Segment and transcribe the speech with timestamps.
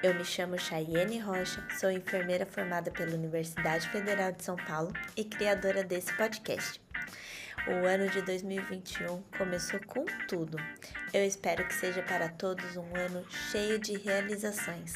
[0.00, 5.24] Eu me chamo Chayene Rocha, sou enfermeira formada pela Universidade Federal de São Paulo e
[5.24, 6.80] criadora desse podcast.
[7.70, 10.56] O ano de 2021 começou com tudo.
[11.12, 14.94] Eu espero que seja para todos um ano cheio de realizações.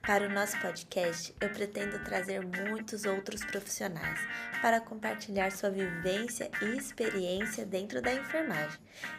[0.00, 4.20] Para o nosso podcast, eu pretendo trazer muitos outros profissionais
[4.62, 8.78] para compartilhar sua vivência e experiência dentro da enfermagem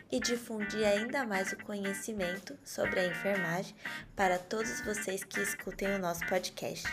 [0.10, 3.76] e difundir ainda mais o conhecimento sobre a enfermagem
[4.16, 6.88] para todos vocês que escutem o nosso podcast.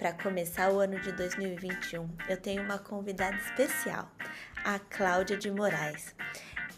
[0.00, 4.10] Para começar o ano de 2021, eu tenho uma convidada especial,
[4.64, 6.14] a Cláudia de Moraes.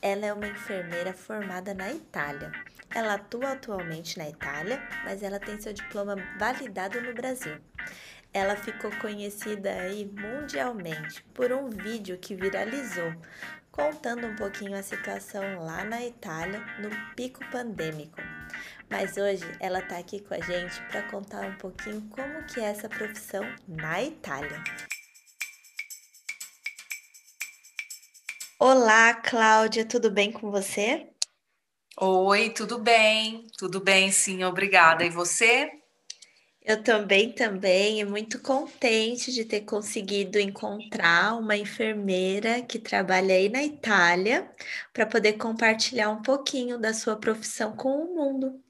[0.00, 2.52] Ela é uma enfermeira formada na Itália.
[2.94, 7.56] Ela atua atualmente na Itália, mas ela tem seu diploma validado no Brasil.
[8.32, 13.14] Ela ficou conhecida aí mundialmente por um vídeo que viralizou,
[13.70, 18.20] contando um pouquinho a situação lá na Itália no pico pandêmico.
[18.90, 22.64] Mas hoje ela está aqui com a gente para contar um pouquinho como que é
[22.64, 24.62] essa profissão na Itália.
[28.64, 31.08] Olá, Cláudia, tudo bem com você?
[31.98, 33.48] Oi, tudo bem?
[33.58, 35.02] Tudo bem, sim, obrigada.
[35.04, 35.68] E você?
[36.64, 43.48] Eu também, também, e muito contente de ter conseguido encontrar uma enfermeira que trabalha aí
[43.48, 44.48] na Itália
[44.92, 48.62] para poder compartilhar um pouquinho da sua profissão com o mundo.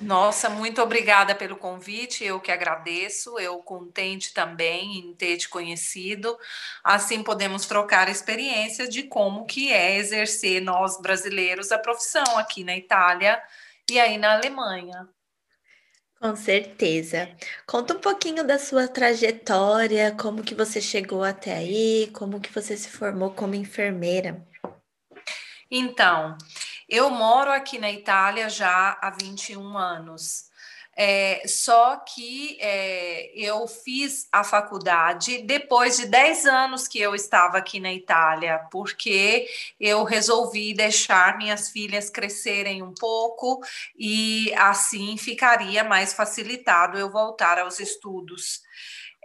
[0.00, 6.38] Nossa, muito obrigada pelo convite, eu que agradeço, eu contente também em ter te conhecido.
[6.82, 12.76] Assim podemos trocar experiências de como que é exercer nós brasileiros a profissão aqui na
[12.76, 13.42] Itália
[13.90, 15.08] e aí na Alemanha.
[16.20, 17.28] Com certeza.
[17.66, 22.76] Conta um pouquinho da sua trajetória, como que você chegou até aí, como que você
[22.76, 24.42] se formou como enfermeira.
[25.70, 26.38] Então,
[26.88, 30.52] eu moro aqui na Itália já há 21 anos.
[30.96, 37.58] É, só que é, eu fiz a faculdade depois de 10 anos que eu estava
[37.58, 39.48] aqui na Itália, porque
[39.80, 43.60] eu resolvi deixar minhas filhas crescerem um pouco
[43.98, 48.62] e assim ficaria mais facilitado eu voltar aos estudos.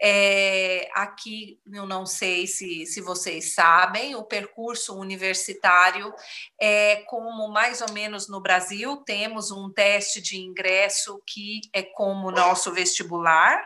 [0.01, 6.13] É, aqui, eu não sei se, se vocês sabem, o percurso universitário
[6.59, 12.29] é como mais ou menos no Brasil, temos um teste de ingresso que é como
[12.29, 13.61] o nosso vestibular,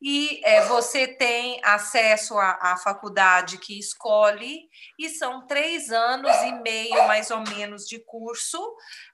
[0.00, 4.68] e é, você tem acesso à, à, faculdade que escolhe,
[4.98, 8.58] e são três anos e meio, mais ou menos, de curso,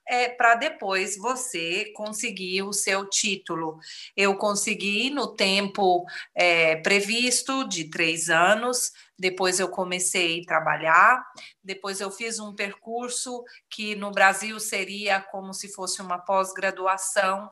[0.05, 3.79] é, para depois você conseguir o seu título.
[4.15, 6.05] Eu consegui no tempo
[6.35, 11.25] é, previsto, de três anos, depois eu comecei a trabalhar,
[11.63, 17.49] depois eu fiz um percurso que no Brasil seria como se fosse uma pós-graduação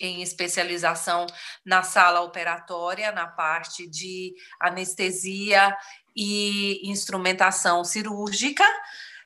[0.00, 1.26] em especialização
[1.64, 5.76] na sala operatória, na parte de anestesia
[6.16, 8.64] e instrumentação cirúrgica,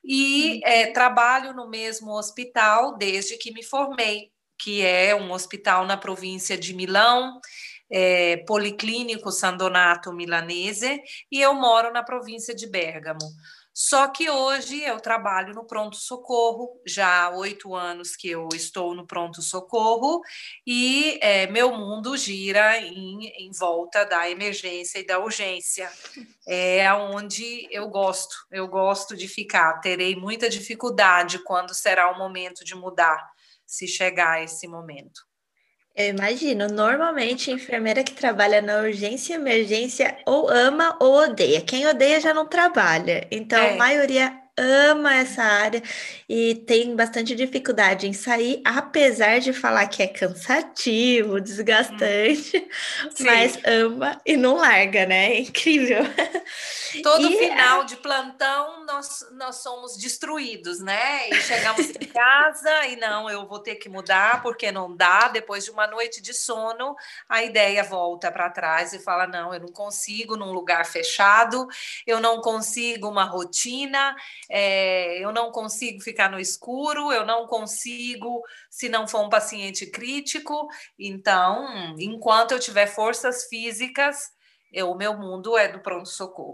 [0.04, 5.96] e é, trabalho no mesmo hospital desde que me formei, que é um hospital na
[5.96, 7.40] província de Milão,
[7.90, 11.00] é, Policlínico San Donato Milanese,
[11.30, 13.20] e eu moro na província de Bergamo.
[13.80, 19.06] Só que hoje eu trabalho no pronto-socorro, já há oito anos que eu estou no
[19.06, 20.20] pronto-socorro,
[20.66, 25.88] e é, meu mundo gira em, em volta da emergência e da urgência.
[26.44, 29.80] É onde eu gosto, eu gosto de ficar.
[29.80, 33.30] Terei muita dificuldade quando será o momento de mudar,
[33.64, 35.27] se chegar esse momento.
[35.98, 41.60] Eu imagino, normalmente a enfermeira que trabalha na urgência e emergência ou ama ou odeia.
[41.60, 43.26] Quem odeia já não trabalha.
[43.32, 43.74] Então, é.
[43.74, 45.82] a maioria ama essa área
[46.28, 52.58] e tem bastante dificuldade em sair, apesar de falar que é cansativo, desgastante,
[53.06, 53.10] hum.
[53.20, 55.34] mas ama e não larga, né?
[55.34, 56.02] É incrível.
[57.02, 61.28] Todo e, final de plantão nós, nós somos destruídos, né?
[61.28, 65.28] E chegamos em casa e não, eu vou ter que mudar porque não dá.
[65.28, 66.96] Depois de uma noite de sono,
[67.28, 71.68] a ideia volta para trás e fala: não, eu não consigo num lugar fechado,
[72.06, 74.16] eu não consigo uma rotina
[74.48, 79.86] é, eu não consigo ficar no escuro, eu não consigo se não for um paciente
[79.86, 80.68] crítico.
[80.98, 84.30] Então, enquanto eu tiver forças físicas,
[84.72, 86.52] eu, o meu mundo é do pronto-socorro.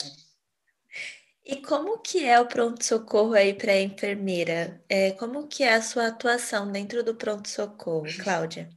[1.44, 4.82] E como que é o pronto-socorro aí para a enfermeira?
[4.88, 8.70] É, como que é a sua atuação dentro do pronto-socorro, Cláudia?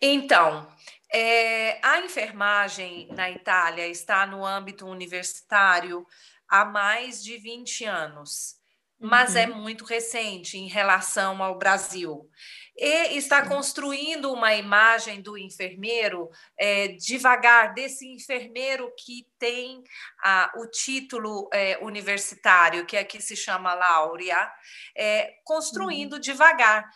[0.00, 0.66] Então,
[1.12, 6.06] é, a enfermagem na Itália está no âmbito universitário
[6.54, 8.62] há mais de 20 anos.
[9.00, 9.52] mas é uhum.
[9.52, 12.30] é muito recente em relação ao Brasil.
[12.76, 19.82] E está construindo uma imagem do enfermeiro é, devagar, desse enfermeiro que tem
[20.24, 24.50] ah, o título é, universitário, que aqui se chama Laurea,
[24.96, 26.20] é, construindo uhum.
[26.20, 26.88] devagar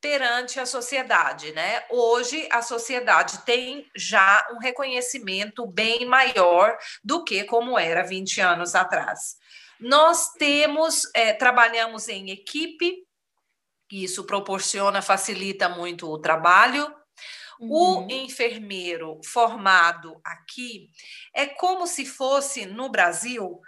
[0.00, 1.84] perante a sociedade, né?
[1.90, 8.74] Hoje a sociedade tem já um reconhecimento bem maior do que como era 20 anos
[8.74, 9.36] atrás.
[9.80, 13.04] Nós temos, é, trabalhamos em equipe,
[13.90, 16.92] isso proporciona, facilita muito o trabalho.
[17.60, 18.06] Uhum.
[18.06, 20.90] O enfermeiro formado aqui
[21.34, 23.60] é como se fosse no Brasil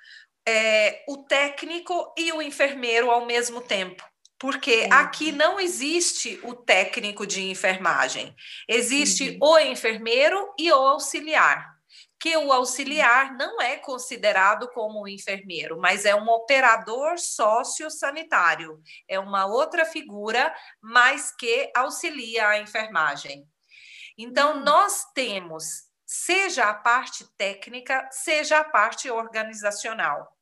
[0.46, 4.04] é, o técnico e o enfermeiro ao mesmo tempo.
[4.40, 4.92] Porque uhum.
[4.94, 8.34] aqui não existe o técnico de enfermagem,
[8.66, 9.48] existe uhum.
[9.48, 11.78] o enfermeiro e o auxiliar
[12.20, 18.78] que o auxiliar não é considerado como um enfermeiro, mas é um operador sociosanitário,
[19.08, 23.48] é uma outra figura, mas que auxilia a enfermagem.
[24.18, 24.60] Então, hum.
[24.60, 25.64] nós temos,
[26.04, 30.36] seja a parte técnica, seja a parte organizacional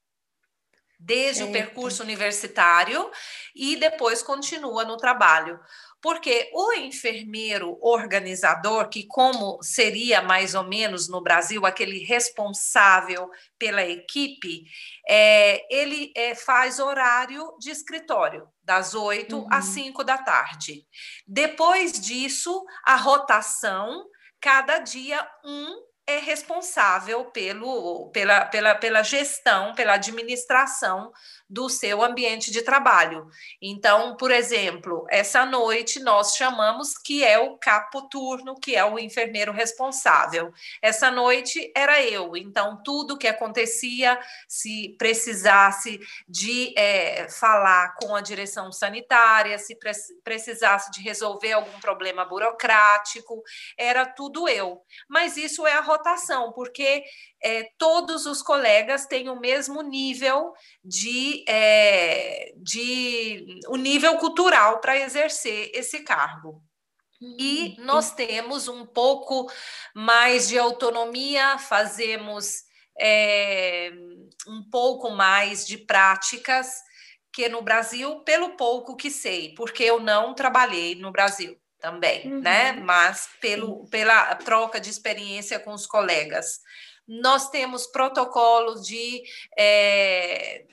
[0.99, 3.11] desde o percurso universitário
[3.55, 5.61] e depois continua no trabalho.
[6.01, 13.29] Porque o enfermeiro organizador, que como seria mais ou menos no Brasil aquele responsável
[13.59, 14.65] pela equipe,
[15.09, 19.49] é, ele é, faz horário de escritório, das 8 uhum.
[19.51, 20.87] às 5 da tarde.
[21.27, 24.05] Depois disso, a rotação,
[24.41, 31.13] cada dia um é responsável pelo, pela, pela, pela gestão, pela administração
[31.49, 33.29] do seu ambiente de trabalho.
[33.61, 38.99] Então, por exemplo, essa noite nós chamamos que é o capo turno, que é o
[38.99, 40.53] enfermeiro responsável.
[40.81, 48.23] Essa noite era eu, então tudo que acontecia, se precisasse de é, falar com a
[48.23, 53.43] direção sanitária, se pre precisasse de resolver algum problema burocrático,
[53.77, 54.83] era tudo eu.
[55.09, 57.05] Mas isso é a rotação, porque
[57.43, 60.53] é, todos os colegas têm o mesmo nível
[60.83, 66.63] de, é, de o nível cultural para exercer esse cargo.
[67.21, 69.51] E hum, nós temos um pouco
[69.95, 72.63] mais de autonomia, fazemos
[72.99, 73.91] é,
[74.47, 76.69] um pouco mais de práticas
[77.33, 82.35] que no Brasil, pelo pouco que sei, porque eu não trabalhei no Brasil também, né?
[82.35, 82.41] uhum.
[82.41, 82.73] né?
[82.73, 86.61] Mas pelo, pela troca de experiência com os colegas.
[87.07, 89.23] Nós temos protocolos de,
[89.57, 90.65] é,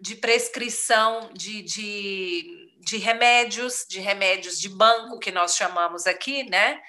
[0.00, 6.80] de prescrição de, de, de remédios, de remédios de banco, que nós chamamos aqui, né?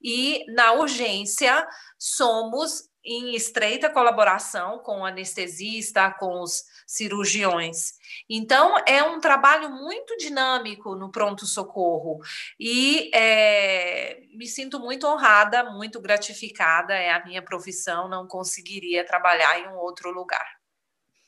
[0.00, 1.66] E na urgência,
[1.98, 7.94] somos em estreita colaboração com o anestesista, com os cirurgiões.
[8.34, 12.18] Então, é um trabalho muito dinâmico no pronto-socorro
[12.58, 16.94] e é, me sinto muito honrada, muito gratificada.
[16.94, 20.61] É a minha profissão, não conseguiria trabalhar em um outro lugar.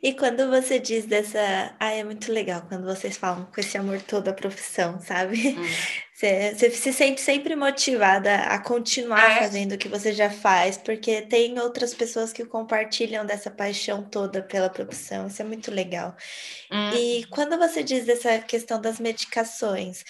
[0.01, 1.75] E quando você diz dessa.
[1.79, 5.49] Ah, é muito legal quando vocês falam com esse amor todo à profissão, sabe?
[5.49, 5.65] Hum.
[6.13, 9.39] Você, você, se sente sempre motivada a continuar é.
[9.39, 14.41] fazendo o que você já faz, porque tem outras pessoas que compartilham dessa paixão toda
[14.41, 15.27] pela profissão.
[15.27, 16.15] Isso é muito legal.
[16.71, 16.91] Hum.
[16.93, 20.03] E quando você diz dessa questão das medicações,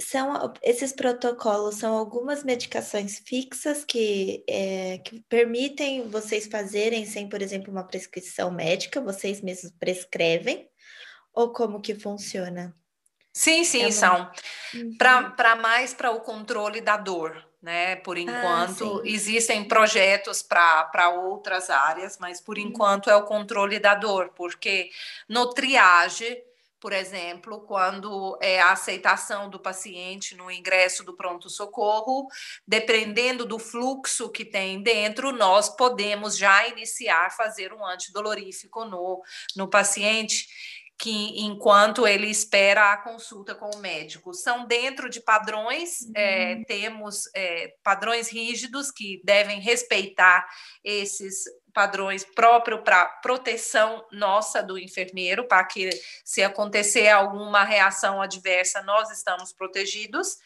[0.00, 7.42] são esses protocolos são algumas medicações fixas que, é, que permitem vocês fazerem sem, por
[7.42, 10.68] exemplo, uma prescrição médica, vocês mesmos prescrevem,
[11.32, 12.74] ou como que funciona?
[13.32, 14.30] Sim, sim, é são.
[14.74, 14.96] Uhum.
[14.96, 17.96] Para mais para o controle da dor, né?
[17.96, 22.64] Por ah, enquanto, ah, existem projetos para outras áreas, mas por uhum.
[22.64, 24.90] enquanto é o controle da dor, porque
[25.28, 26.42] no triage
[26.80, 32.26] por exemplo, quando é a aceitação do paciente no ingresso do pronto-socorro,
[32.66, 39.22] dependendo do fluxo que tem dentro, nós podemos já iniciar fazer um antidolorífico no,
[39.54, 40.46] no paciente
[41.00, 44.34] que enquanto ele espera a consulta com o médico.
[44.34, 46.12] São dentro de padrões, uhum.
[46.14, 50.46] é, temos é, padrões rígidos que devem respeitar
[50.84, 55.90] esses padrões próprios para proteção nossa do enfermeiro, para que
[56.24, 60.38] se acontecer alguma reação adversa, nós estamos protegidos.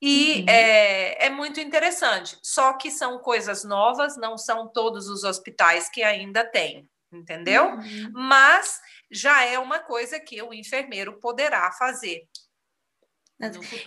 [0.00, 0.44] E uhum.
[0.48, 2.38] é, é muito interessante.
[2.42, 7.66] Só que são coisas novas, não são todos os hospitais que ainda têm, entendeu?
[7.66, 8.12] Uhum.
[8.12, 8.80] Mas
[9.10, 12.26] já é uma coisa que o enfermeiro poderá fazer.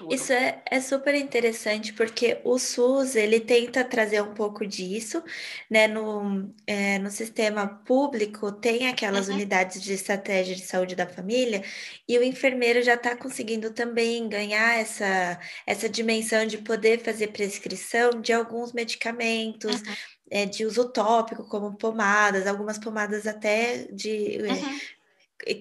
[0.10, 5.22] Isso é, é super interessante porque o SUS ele tenta trazer um pouco disso,
[5.70, 5.89] né?
[5.89, 9.36] No, é, no sistema público tem aquelas uhum.
[9.36, 11.62] unidades de estratégia de saúde da família
[12.08, 18.22] e o enfermeiro já está conseguindo também ganhar essa, essa dimensão de poder fazer prescrição
[18.22, 19.81] de alguns medicamentos.
[19.81, 19.96] Uhum.
[20.34, 24.79] É, de uso tópico, como pomadas, algumas pomadas até de é, uhum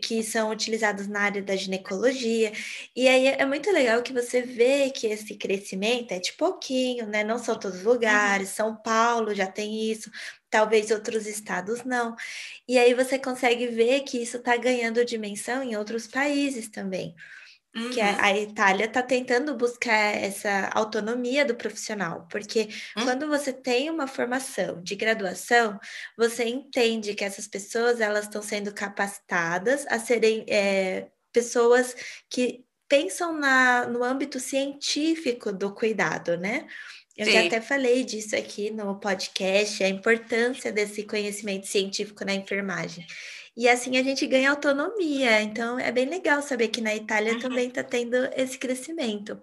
[0.02, 2.52] que são utilizados na área da ginecologia.
[2.94, 7.24] E aí é muito legal que você vê que esse crescimento é de pouquinho, né?
[7.24, 8.54] Não são todos os lugares, uhum.
[8.54, 10.10] São Paulo já tem isso,
[10.48, 12.14] talvez outros estados não.
[12.68, 17.14] E aí você consegue ver que isso está ganhando dimensão em outros países também.
[17.74, 17.90] Uhum.
[17.90, 23.04] Que a, a Itália está tentando buscar essa autonomia do profissional, porque uhum.
[23.04, 25.78] quando você tem uma formação de graduação,
[26.16, 31.94] você entende que essas pessoas elas estão sendo capacitadas a serem é, pessoas
[32.28, 36.66] que pensam na, no âmbito científico do cuidado, né?
[37.16, 37.32] Eu Sim.
[37.32, 43.06] já até falei disso aqui no podcast, a importância desse conhecimento científico na enfermagem.
[43.60, 45.42] E assim a gente ganha autonomia.
[45.42, 47.40] Então é bem legal saber que na Itália uhum.
[47.40, 49.38] também está tendo esse crescimento.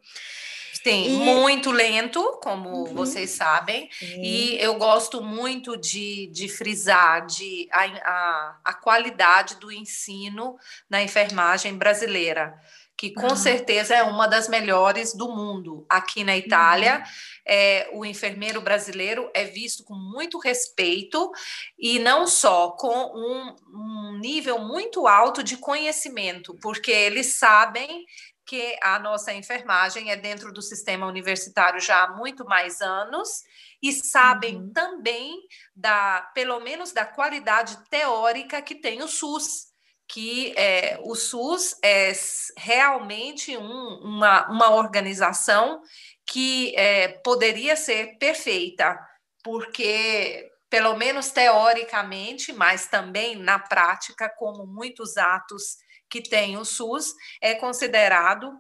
[0.74, 1.36] Sim, e...
[1.36, 2.96] muito lento, como uhum.
[2.96, 4.22] vocês sabem, Sim.
[4.24, 10.58] e eu gosto muito de, de frisar de, a, a, a qualidade do ensino
[10.90, 12.60] na enfermagem brasileira
[12.98, 15.86] que com certeza é uma das melhores do mundo.
[15.88, 17.04] Aqui na Itália, uhum.
[17.48, 21.32] É, o enfermeiro brasileiro é visto com muito respeito
[21.78, 28.06] e não só com um, um nível muito alto de conhecimento, porque eles sabem
[28.46, 33.44] que a nossa enfermagem é dentro do sistema universitário já há muito mais anos
[33.84, 34.74] e sabem uhum.
[34.74, 35.38] também
[35.76, 39.68] da, pelo menos da qualidade teórica que tem o SUS
[40.08, 42.12] que é, o SUS é
[42.58, 45.82] realmente um, uma, uma organização
[46.26, 48.98] que é, poderia ser perfeita,
[49.44, 55.78] porque, pelo menos teoricamente, mas também na prática, como muitos atos
[56.10, 58.52] que tem o SUS, é considerado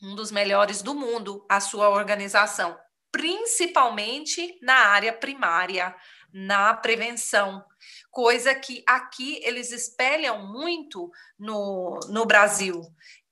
[0.00, 2.78] um dos melhores do mundo, a sua organização,
[3.10, 5.94] principalmente na área primária,
[6.32, 7.64] na prevenção
[8.10, 12.80] coisa que aqui eles espelham muito no, no Brasil,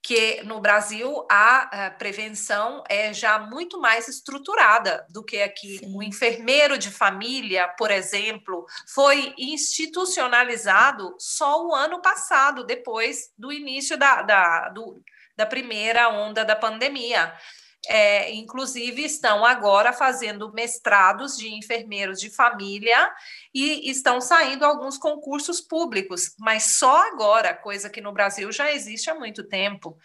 [0.03, 5.79] que no Brasil a, a, prevenção é já muito mais estruturada do que aqui.
[5.79, 5.97] Sim.
[5.97, 13.97] O enfermeiro de família, por exemplo, foi institucionalizado só o ano passado, depois do início
[13.97, 15.03] da, da, do,
[15.35, 17.33] da primeira onda da pandemia
[17.89, 23.11] é, inclusive estão agora fazendo mestrados de enfermeiros de família
[23.53, 29.11] e estão saindo alguns concursos públicos, mas só agora, coisa que no Brasil já existe
[29.11, 29.99] há muito tempo.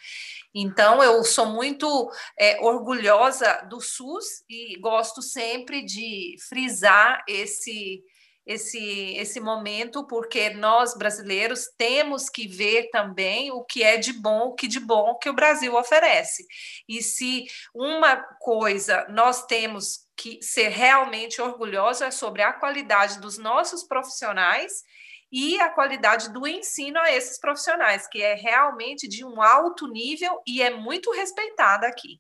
[0.54, 8.04] Então, eu sou muito é, orgulhosa do SUS e gosto sempre de frisar esse
[8.46, 14.50] esse, esse momento, porque nós brasileiros temos que ver também o que é de bom,
[14.50, 16.46] o que de bom que o Brasil oferece.
[16.88, 23.38] E se uma coisa nós temos que ser realmente orgulhosos é sobre a qualidade dos
[23.38, 24.84] nossos profissionais
[25.32, 30.42] e a qualidade do ensino a esses profissionais, que é realmente de um alto nível
[30.46, 32.20] e é muito respeitada aqui.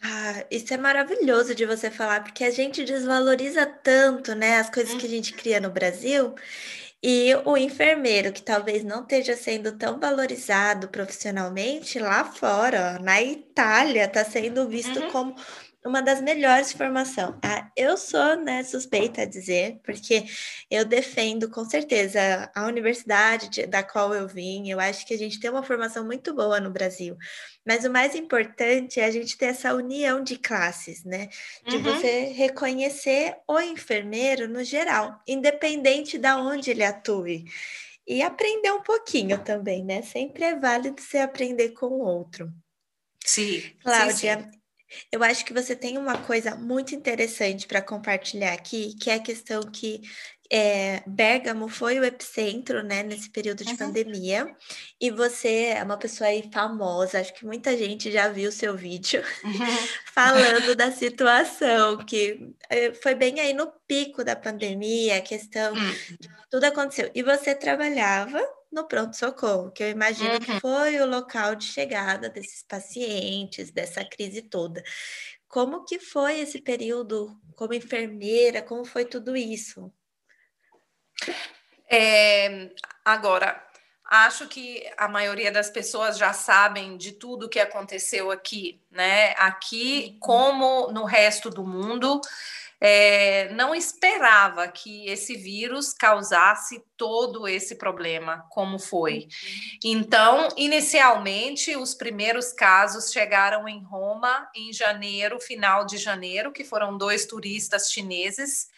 [0.00, 4.94] Ah, isso é maravilhoso de você falar, porque a gente desvaloriza tanto, né, as coisas
[4.94, 6.34] que a gente cria no Brasil,
[7.02, 13.22] e o enfermeiro, que talvez não esteja sendo tão valorizado profissionalmente, lá fora, ó, na
[13.22, 15.10] Itália, está sendo visto uhum.
[15.10, 15.36] como
[15.84, 17.38] uma das melhores de formação.
[17.42, 20.24] Ah, eu sou né, suspeita a dizer, porque
[20.70, 24.68] eu defendo com certeza a universidade de, da qual eu vim.
[24.68, 27.16] Eu acho que a gente tem uma formação muito boa no Brasil.
[27.64, 31.28] Mas o mais importante é a gente ter essa união de classes, né?
[31.66, 31.82] De uhum.
[31.82, 37.44] você reconhecer o enfermeiro no geral, independente de onde ele atue.
[38.06, 40.02] E aprender um pouquinho também, né?
[40.02, 42.50] Sempre é válido você aprender com o outro.
[43.24, 43.62] Sim.
[43.82, 44.57] Cláudia, sim, sim.
[45.12, 49.22] Eu acho que você tem uma coisa muito interessante para compartilhar aqui, que é a
[49.22, 50.02] questão que
[50.50, 53.76] é, Bergamo foi o epicentro, né, nesse período de uhum.
[53.76, 54.46] pandemia,
[55.00, 59.22] e você é uma pessoa aí famosa, acho que muita gente já viu seu vídeo
[59.44, 59.52] uhum.
[60.12, 65.94] falando da situação, que é, foi bem aí no pico da pandemia, a questão, uhum.
[66.50, 67.10] tudo aconteceu.
[67.14, 70.40] E você trabalhava no pronto-socorro, que eu imagino uhum.
[70.40, 74.82] que foi o local de chegada desses pacientes, dessa crise toda.
[75.48, 78.62] Como que foi esse período como enfermeira?
[78.62, 79.92] Como foi tudo isso?
[81.90, 82.70] É,
[83.04, 83.68] agora,
[84.10, 89.34] Acho que a maioria das pessoas já sabem de tudo que aconteceu aqui, né?
[89.36, 90.18] Aqui, uhum.
[90.18, 92.18] como no resto do mundo,
[92.80, 99.18] é, não esperava que esse vírus causasse todo esse problema, como foi.
[99.18, 99.78] Uhum.
[99.84, 106.96] Então, inicialmente, os primeiros casos chegaram em Roma em janeiro, final de janeiro, que foram
[106.96, 108.68] dois turistas chineses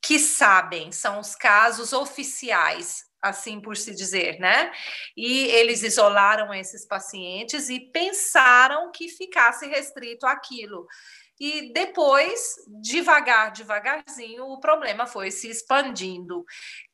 [0.00, 4.70] que sabem, são os casos oficiais assim por se dizer, né?
[5.16, 10.86] E eles isolaram esses pacientes e pensaram que ficasse restrito aquilo.
[11.38, 16.44] E depois, devagar, devagarzinho, o problema foi se expandindo.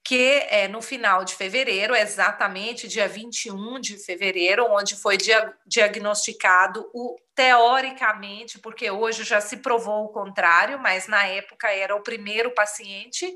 [0.03, 6.91] Que é no final de fevereiro, exatamente dia 21 de fevereiro, onde foi dia diagnosticado
[6.95, 12.53] o teoricamente, porque hoje já se provou o contrário, mas na época era o primeiro
[12.55, 13.33] paciente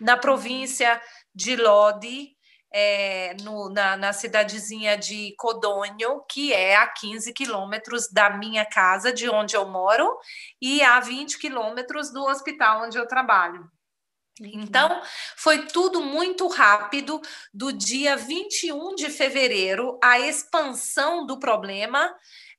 [0.00, 1.00] na província
[1.34, 2.36] de Lodi,
[2.72, 9.12] é, no, na, na, cidadezinha de Codonho, que é a 15 quilômetros da minha casa,
[9.12, 10.18] de onde eu moro,
[10.60, 13.70] e a 20 quilômetros do hospital onde eu trabalho.
[14.40, 15.02] Então,
[15.36, 17.20] foi tudo muito rápido.
[17.52, 22.12] Do dia 21 de fevereiro, a expansão do problema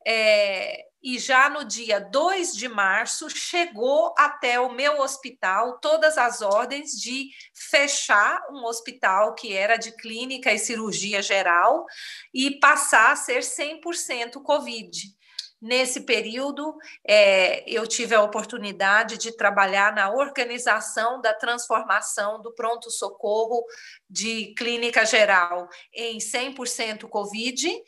[0.06, 6.42] é, e já no dia 2 de março chegou até o meu hospital todas as
[6.42, 11.86] ordens de fechar um hospital que era de clínica e cirurgia geral
[12.34, 15.14] e passar a ser 100% Covid.
[15.62, 16.76] Nesse período,
[17.08, 23.64] é, eu tive a oportunidade de trabalhar na organização da transformação do pronto-socorro
[24.10, 27.82] de clínica geral em 100% Covid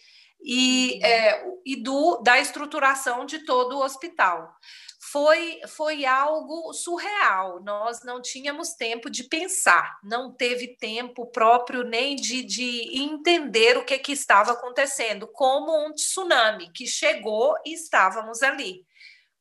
[0.44, 1.06] e, uhum.
[1.08, 4.56] é, e do, da estruturação de todo o hospital.
[5.12, 12.15] Foi, foi algo surreal, nós não tínhamos tempo de pensar, não teve tempo próprio nem
[12.15, 18.42] de, de entender o que, que estava acontecendo, como um tsunami que chegou e estávamos
[18.42, 18.86] ali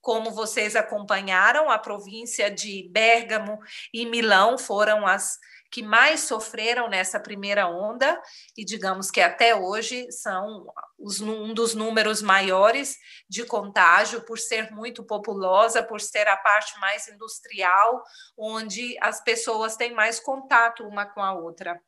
[0.05, 3.59] como vocês acompanharam, a província de Bérgamo
[3.93, 5.39] e Milão foram as
[5.75, 8.23] que mais sofreram nessa primeira onda,
[8.57, 12.97] e digamos que até hoje são os, um dos números maiores
[13.29, 18.05] de contágio, por ser muito populosa, por ser a parte mais industrial,
[18.39, 21.83] onde as pessoas têm mais contato uma com a outra.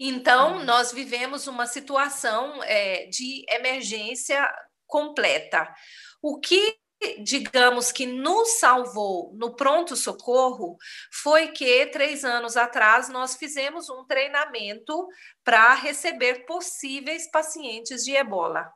[0.00, 0.64] Então, uhum.
[0.64, 4.52] nós vivemos uma situação é, de emergência
[4.84, 5.72] completa.
[6.20, 6.76] O que
[7.22, 10.76] digamos que nos salvou no pronto-socorro
[11.12, 15.06] foi que três anos atrás nós fizemos um treinamento
[15.44, 18.72] para receber possíveis pacientes de ebola.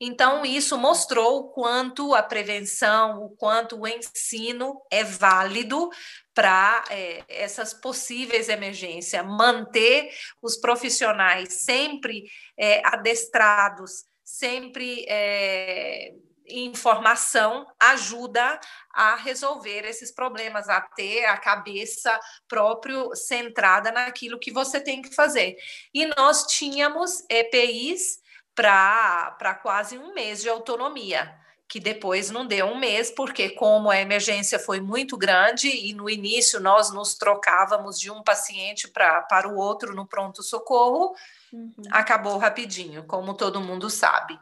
[0.00, 5.88] Então, isso mostrou o quanto a prevenção, o quanto o ensino é válido
[6.34, 10.10] para é, essas possíveis emergências, manter
[10.42, 12.24] os profissionais sempre
[12.58, 15.06] é, adestrados, sempre.
[15.08, 16.12] É,
[16.48, 18.58] informação ajuda
[18.92, 25.14] a resolver esses problemas, a ter a cabeça próprio centrada naquilo que você tem que
[25.14, 25.56] fazer.
[25.92, 28.20] E nós tínhamos EPIs
[28.54, 34.00] para quase um mês de autonomia que depois não deu um mês, porque como a
[34.00, 39.48] emergência foi muito grande e no início nós nos trocávamos de um paciente pra, para
[39.48, 41.14] o outro no pronto-socorro,
[41.52, 41.72] uhum.
[41.90, 44.38] acabou rapidinho, como todo mundo sabe.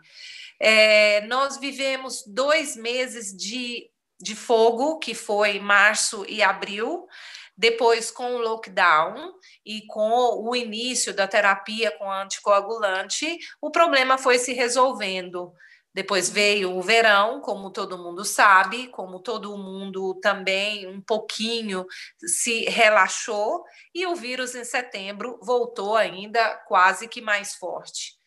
[0.65, 7.09] É, nós vivemos dois meses de, de fogo, que foi março e abril,
[7.57, 9.35] depois com o lockdown
[9.67, 15.53] e com o início da terapia com anticoagulante, o problema foi se resolvendo.
[15.93, 21.85] Depois veio o verão, como todo mundo sabe, como todo mundo também um pouquinho
[22.25, 28.22] se relaxou, e o vírus em setembro voltou ainda quase que mais forte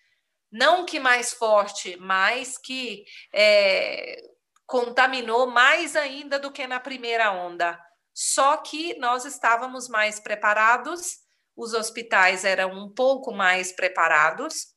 [0.55, 4.21] não que mais forte, mas que é,
[4.65, 7.77] contaminou mais ainda do que na primeira onda.
[8.13, 11.17] Só que nós estávamos mais preparados,
[11.57, 14.67] os hospitais eram um pouco mais preparados.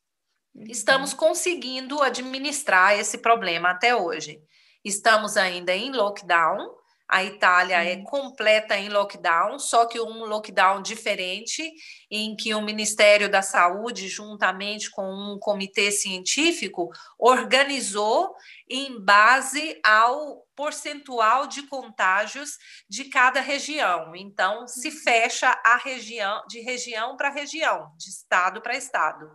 [0.53, 0.65] Uhum.
[0.69, 4.43] Estamos conseguindo administrar esse problema até hoje.
[4.85, 6.75] Estamos ainda em lockdown,
[7.09, 11.73] a Itália é completa em lockdown, só que um lockdown diferente,
[12.11, 18.35] em que o Ministério da Saúde, juntamente com um comitê científico, organizou
[18.69, 24.15] em base ao percentual de contágios de cada região.
[24.15, 24.97] Então, se uhum.
[24.97, 29.31] fecha a região de região para região, de estado para estado.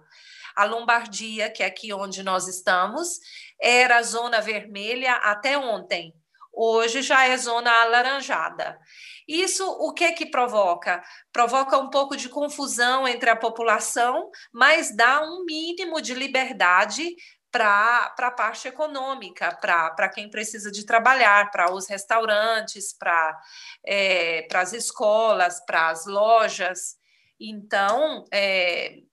[0.55, 3.19] A Lombardia, que é aqui onde nós estamos,
[3.59, 6.13] era a zona vermelha até ontem
[6.53, 8.79] hoje já é zona alaranjada.
[9.27, 11.03] Isso o que que provoca?
[11.31, 17.15] Provoca um pouco de confusão entre a população, mas dá um mínimo de liberdade
[17.53, 23.39] para a parte econômica, para quem precisa de trabalhar, para os restaurantes, para
[23.85, 26.95] é, as escolas, para as lojas.
[27.39, 29.03] Então, é,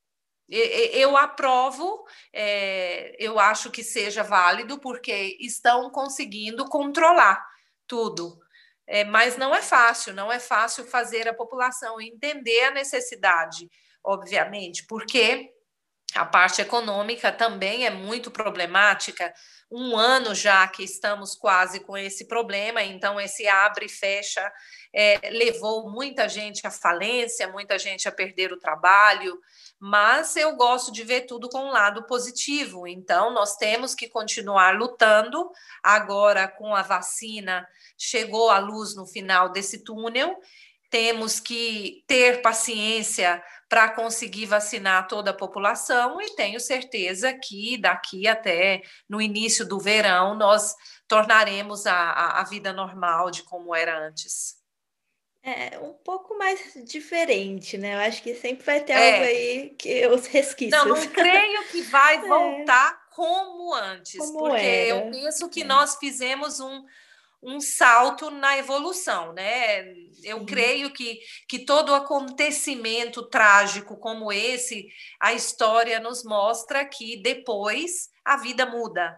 [0.51, 7.45] eu aprovo, é, eu acho que seja válido, porque estão conseguindo controlar
[7.87, 8.39] tudo.
[8.87, 13.71] É, mas não é fácil, não é fácil fazer a população entender a necessidade,
[14.03, 15.53] obviamente, porque
[16.15, 19.33] a parte econômica também é muito problemática.
[19.71, 24.53] Um ano já que estamos quase com esse problema, então esse abre e fecha
[24.93, 29.39] é, levou muita gente à falência, muita gente a perder o trabalho,
[29.81, 32.87] mas eu gosto de ver tudo com um lado positivo.
[32.87, 35.51] Então, nós temos que continuar lutando.
[35.83, 37.67] Agora, com a vacina,
[37.97, 40.39] chegou a luz no final desse túnel.
[40.91, 48.29] Temos que ter paciência para conseguir vacinar toda a população e tenho certeza que daqui
[48.29, 50.75] até no início do verão nós
[51.09, 54.60] tornaremos a, a, vida normal de como era antes.
[55.43, 57.95] É um pouco mais diferente, né?
[57.95, 59.13] Eu acho que sempre vai ter é.
[59.13, 60.85] algo aí que os resquícios.
[60.85, 62.29] Não, não creio que vai é.
[62.29, 63.15] voltar é.
[63.15, 64.89] como antes, como porque era.
[64.89, 65.65] eu penso que é.
[65.65, 66.85] nós fizemos um,
[67.43, 69.81] um salto na evolução, né?
[70.23, 70.47] Eu Sim.
[70.47, 78.37] creio que, que todo acontecimento trágico como esse, a história nos mostra que depois a
[78.37, 79.17] vida muda.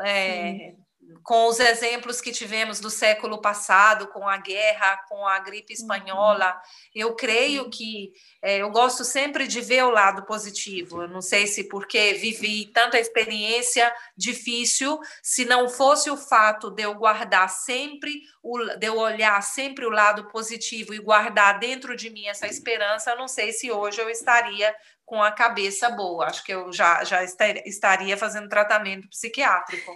[0.00, 0.74] É,
[1.22, 5.80] com os exemplos que tivemos do século passado, com a guerra, com a gripe uhum.
[5.80, 6.60] espanhola,
[6.94, 11.02] eu creio que é, eu gosto sempre de ver o lado positivo.
[11.02, 16.82] Eu não sei se porque vivi tanta experiência difícil, se não fosse o fato de
[16.82, 22.10] eu guardar sempre, o, de eu olhar sempre o lado positivo e guardar dentro de
[22.10, 24.74] mim essa esperança, eu não sei se hoje eu estaria
[25.08, 26.26] com a cabeça boa.
[26.26, 29.90] Acho que eu já, já estaria fazendo tratamento psiquiátrico.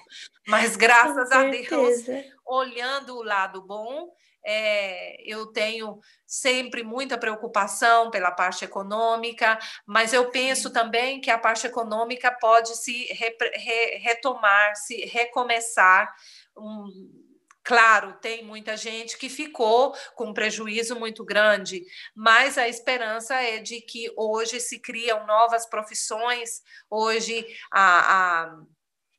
[0.49, 2.07] Mas graças a Deus,
[2.47, 4.09] olhando o lado bom,
[4.43, 11.39] é, eu tenho sempre muita preocupação pela parte econômica, mas eu penso também que a
[11.39, 16.11] parte econômica pode se re, re, retomar, se recomeçar.
[16.57, 16.89] Um,
[17.65, 21.83] Claro, tem muita gente que ficou com um prejuízo muito grande,
[22.15, 28.57] mas a esperança é de que hoje se criam novas profissões, hoje a, a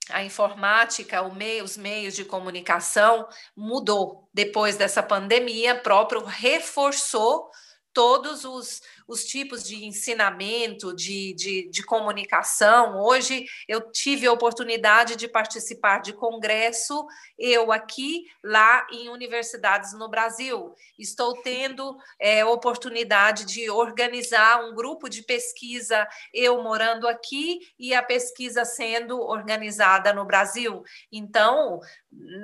[0.09, 3.25] a informática, meio, os meios de comunicação
[3.55, 4.27] mudou.
[4.33, 7.49] Depois dessa pandemia, próprio reforçou
[7.93, 12.99] todos os, os tipos de ensinamento, de, de, de, comunicação.
[13.01, 17.05] Hoje eu tive a oportunidade de participar de congresso,
[17.37, 20.73] eu aqui, lá em universidades no Brasil.
[20.97, 28.01] Estou tendo é, oportunidade de organizar um grupo de pesquisa, eu morando aqui e a
[28.01, 30.83] pesquisa sendo organizada no Brasil.
[31.11, 31.79] Então,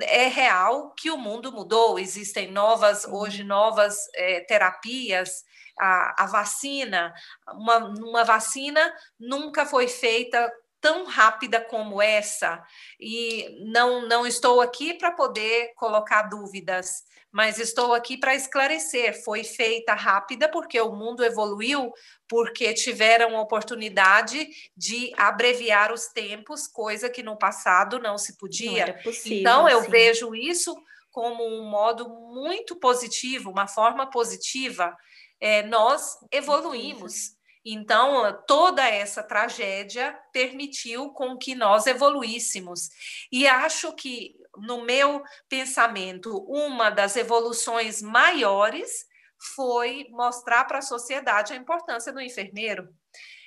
[0.02, 5.44] é real que o mundo mudou, existem novas, hoje, novas é, terapias
[5.80, 7.14] a, a vacina,
[7.54, 12.62] uma, uma vacina nunca foi feita tão rápida como essa
[12.98, 19.22] e não não estou aqui para poder colocar dúvidas, mas estou aqui para esclarecer.
[19.24, 21.92] Foi feita rápida porque o mundo evoluiu,
[22.28, 28.86] porque tiveram oportunidade de abreviar os tempos, coisa que no passado não se podia.
[28.86, 29.90] Não possível, então eu sim.
[29.90, 30.74] vejo isso
[31.10, 34.96] como um modo muito positivo, uma forma positiva
[35.40, 37.38] é, nós evoluímos.
[37.64, 42.88] Então, toda essa tragédia permitiu com que nós evoluíssemos.
[43.30, 49.06] E acho que, no meu pensamento, uma das evoluções maiores
[49.54, 52.88] foi mostrar para a sociedade a importância do enfermeiro.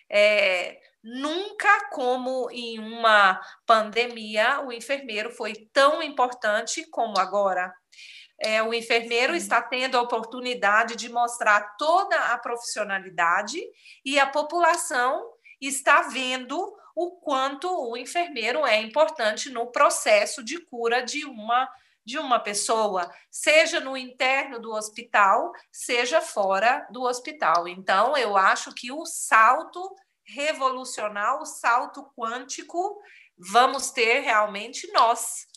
[0.10, 7.74] É, nunca como em uma pandemia o enfermeiro foi tão importante como agora
[8.39, 13.62] é, o enfermeiro está tendo a oportunidade de mostrar toda a profissionalidade
[14.04, 21.02] e a população está vendo o quanto o enfermeiro é importante no processo de cura
[21.02, 21.69] de uma
[22.06, 27.65] de uma pessoa, seja no interno do hospital, seja fora do hospital.
[27.65, 33.02] Então, eu acho que o salto revolucional, o salto quântico,
[33.38, 35.48] vamos ter realmente nós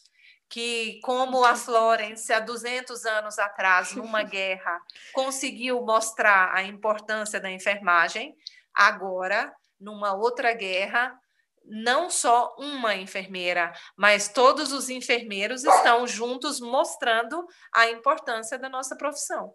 [0.48, 4.80] que, como a Florence, há 200 anos atrás, numa guerra,
[5.12, 8.35] conseguiu mostrar a importância da enfermagem,
[8.74, 11.18] agora, numa outra guerra,
[11.64, 18.96] não só uma enfermeira, mas todos os enfermeiros estão juntos mostrando a importância da nossa
[18.96, 19.52] profissão.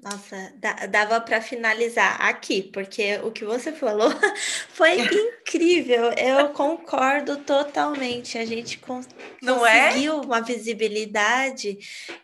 [0.00, 0.52] Nossa,
[0.88, 4.10] dava para finalizar aqui, porque o que você falou
[4.74, 6.10] foi incrível.
[6.14, 8.36] Eu concordo totalmente.
[8.36, 9.00] A gente con
[9.40, 9.88] não é?
[9.88, 10.26] conseguiu é?
[10.26, 11.78] uma visibilidade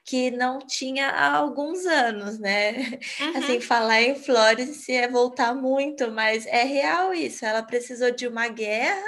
[0.04, 2.98] que não tinha há alguns anos, né?
[3.20, 3.36] Uhum.
[3.36, 7.44] Assim, falar em Flores é voltar muito, mas é real isso.
[7.44, 9.06] Ela precisou de uma guerra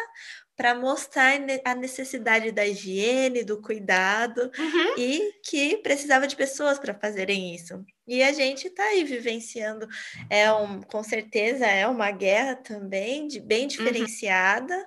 [0.59, 4.99] para mostrar a necessidade da higiene, do cuidado uhum.
[4.99, 7.81] e que precisava de pessoas para fazerem isso.
[8.09, 9.87] E a gente está aí vivenciando,
[10.29, 13.69] é um, com certeza é uma guerra também, de, bem uhum.
[13.69, 14.85] diferenciada, uhum.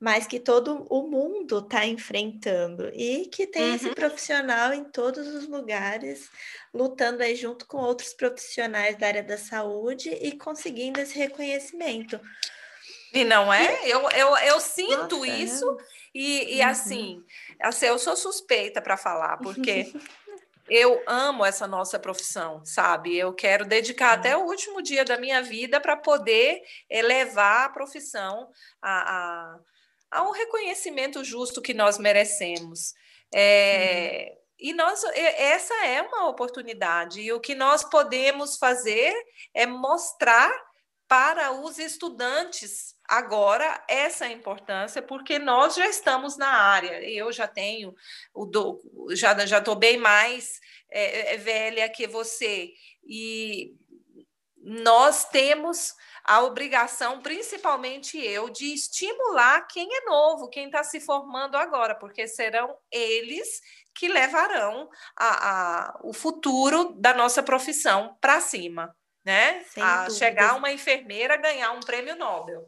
[0.00, 3.74] mas que todo o mundo está enfrentando e que tem uhum.
[3.74, 6.30] esse profissional em todos os lugares,
[6.72, 12.18] lutando aí junto com outros profissionais da área da saúde e conseguindo esse reconhecimento.
[13.12, 13.88] E não é?
[13.88, 15.38] Eu, eu, eu sinto Nossa, é.
[15.38, 15.84] isso é.
[16.14, 16.68] e, e uhum.
[16.68, 17.24] assim,
[17.60, 19.92] assim, eu sou suspeita para falar, porque
[20.68, 23.16] eu amo essa nossa profissão, sabe?
[23.16, 28.48] Eu quero dedicar até o último dia da minha vida para poder elevar a profissão
[28.80, 29.58] a, a,
[30.12, 32.94] a, um reconhecimento justo que nós merecemos.
[33.34, 34.40] É, uhum.
[34.62, 39.14] E nós, essa é uma oportunidade, e o que nós podemos fazer
[39.54, 40.52] é mostrar
[41.08, 47.02] para os estudantes agora essa importância, porque nós já estamos na área.
[47.08, 47.94] Eu já tenho
[48.32, 48.80] o do,
[49.12, 52.72] já já estou bem mais é, é, velha que você
[53.04, 53.74] e
[54.56, 61.56] nós temos a obrigação, principalmente eu, de estimular quem é novo, quem está se formando
[61.56, 63.60] agora, porque serão eles
[63.94, 65.48] que levarão a,
[65.88, 68.94] a o futuro da nossa profissão para cima
[69.24, 69.62] né?
[69.64, 70.18] Sem a dúvida.
[70.18, 72.66] chegar uma enfermeira a ganhar um prêmio Nobel.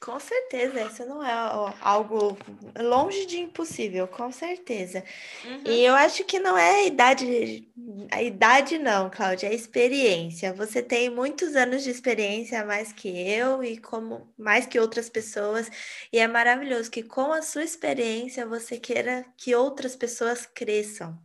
[0.00, 1.32] Com certeza, isso não é
[1.80, 2.38] algo
[2.78, 5.02] longe de impossível, com certeza.
[5.44, 5.62] Uhum.
[5.66, 7.68] E eu acho que não é a idade,
[8.12, 10.52] a idade não, Cláudia, é a experiência.
[10.52, 15.68] Você tem muitos anos de experiência mais que eu e como mais que outras pessoas,
[16.12, 21.18] e é maravilhoso que com a sua experiência você queira que outras pessoas cresçam.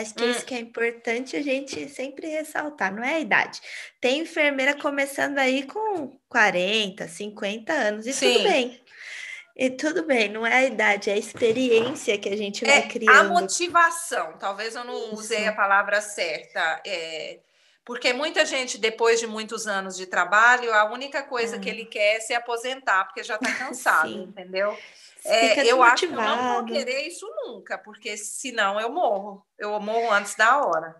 [0.00, 0.44] Acho que é isso hum.
[0.46, 3.60] que é importante a gente sempre ressaltar, não é a idade.
[4.00, 8.32] Tem enfermeira começando aí com 40, 50 anos, e Sim.
[8.32, 8.84] tudo bem.
[9.56, 12.82] E tudo bem, não é a idade, é a experiência que a gente vai é
[12.88, 13.16] criando.
[13.16, 15.14] A motivação, talvez eu não isso.
[15.14, 16.82] usei a palavra certa.
[16.84, 17.38] É,
[17.84, 22.16] porque muita gente, depois de muitos anos de trabalho, a única coisa que ele quer
[22.16, 24.22] é se aposentar, porque já está cansado, Sim.
[24.22, 24.76] entendeu?
[25.26, 29.46] É, eu acho que eu não vou querer isso nunca, porque senão eu morro.
[29.58, 30.94] Eu morro antes da hora.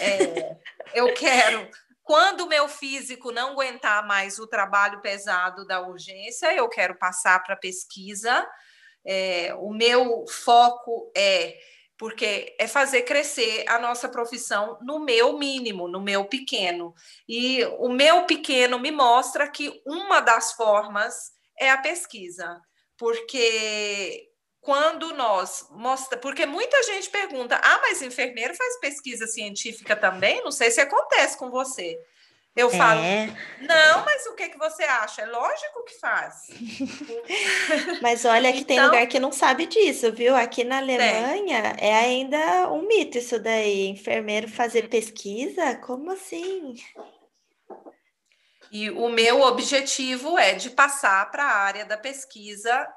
[0.00, 0.56] É,
[0.94, 1.68] eu quero.
[2.02, 7.42] Quando o meu físico não aguentar mais o trabalho pesado da urgência, eu quero passar
[7.42, 8.46] para pesquisa.
[9.02, 11.56] É, o meu foco é
[11.96, 16.94] porque é fazer crescer a nossa profissão no meu mínimo, no meu pequeno.
[17.26, 22.60] E o meu pequeno me mostra que uma das formas é a pesquisa
[23.04, 24.30] porque
[24.62, 30.50] quando nós mostra, porque muita gente pergunta: "Ah, mas enfermeiro faz pesquisa científica também?" Não
[30.50, 32.00] sei se acontece com você.
[32.56, 32.70] Eu é.
[32.70, 33.00] falo:
[33.60, 35.20] "Não, mas o que que você acha?
[35.20, 36.46] É lógico que faz."
[38.00, 40.34] mas olha que então, tem lugar que não sabe disso, viu?
[40.34, 45.76] Aqui na Alemanha é ainda um mito isso daí, enfermeiro fazer pesquisa?
[45.76, 46.74] Como assim?
[48.70, 52.88] E o meu objetivo é de passar para a área da pesquisa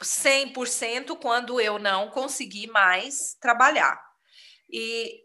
[0.00, 4.00] 100% quando eu não conseguir mais trabalhar.
[4.70, 5.20] E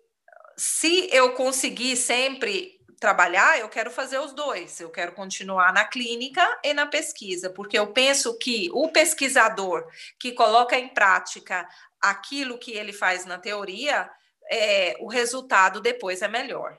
[0.57, 4.79] se eu conseguir sempre trabalhar, eu quero fazer os dois.
[4.79, 9.85] Eu quero continuar na clínica e na pesquisa, porque eu penso que o pesquisador
[10.19, 11.67] que coloca em prática
[12.01, 14.09] aquilo que ele faz na teoria,
[14.49, 16.77] é, o resultado depois é melhor.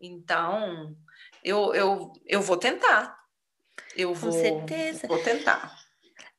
[0.00, 0.96] Então,
[1.44, 3.18] eu, eu, eu vou tentar.
[3.96, 5.06] Eu vou, Com certeza.
[5.06, 5.78] vou tentar.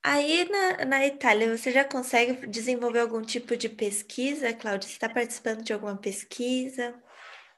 [0.04, 4.88] Aí na, na Itália, você já consegue desenvolver algum tipo de pesquisa, Cláudia?
[4.90, 6.96] Você está participando de alguma pesquisa?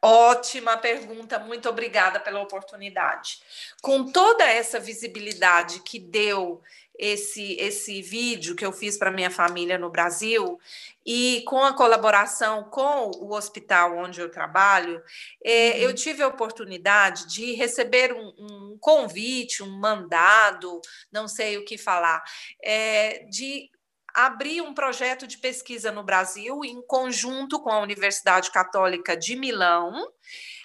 [0.02, 3.42] Ótima pergunta, muito obrigada pela oportunidade.
[3.82, 6.62] Com toda essa visibilidade que deu
[6.98, 10.60] esse, esse vídeo que eu fiz para minha família no Brasil
[11.06, 15.02] e com a colaboração com o hospital onde eu trabalho,
[15.44, 15.78] é, uhum.
[15.78, 20.80] eu tive a oportunidade de receber um, um, convite, um mandado,
[21.12, 22.24] não sei o que falar,
[22.64, 23.70] é, de
[24.14, 30.08] abrir um projeto de pesquisa no Brasil em conjunto com a Universidade Católica de Milão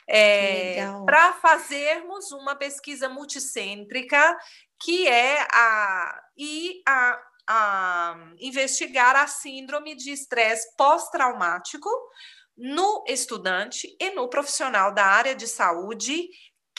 [0.09, 4.37] é, para fazermos uma pesquisa multicêntrica
[4.81, 11.90] que é a e a, a investigar a síndrome de estresse pós-traumático
[12.57, 16.29] no estudante e no profissional da área de saúde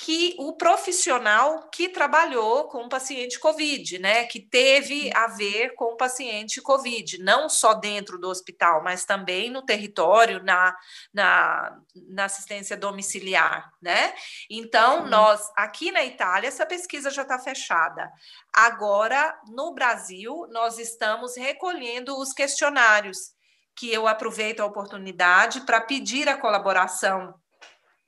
[0.02, 5.94] que o profissional que trabalhou com o paciente COVID, né, que teve a ver com
[5.94, 10.74] o paciente COVID, não só dentro do hospital, mas também no território, na,
[11.14, 14.14] na, na assistência domiciliar, né?
[14.50, 18.10] Então, nós, aqui na Itália, essa pesquisa já está fechada.
[18.54, 23.34] Agora, no Brasil, nós estamos recolhendo os questionários,
[23.76, 27.34] que eu aproveito a oportunidade para pedir a colaboração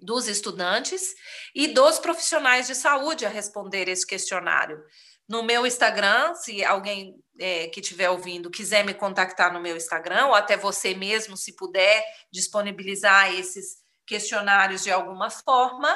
[0.01, 1.13] dos estudantes
[1.53, 4.83] e dos profissionais de saúde a responder esse questionário.
[5.27, 10.27] No meu Instagram, se alguém é, que estiver ouvindo quiser me contactar no meu Instagram,
[10.27, 15.89] ou até você mesmo, se puder disponibilizar esses questionários de alguma forma,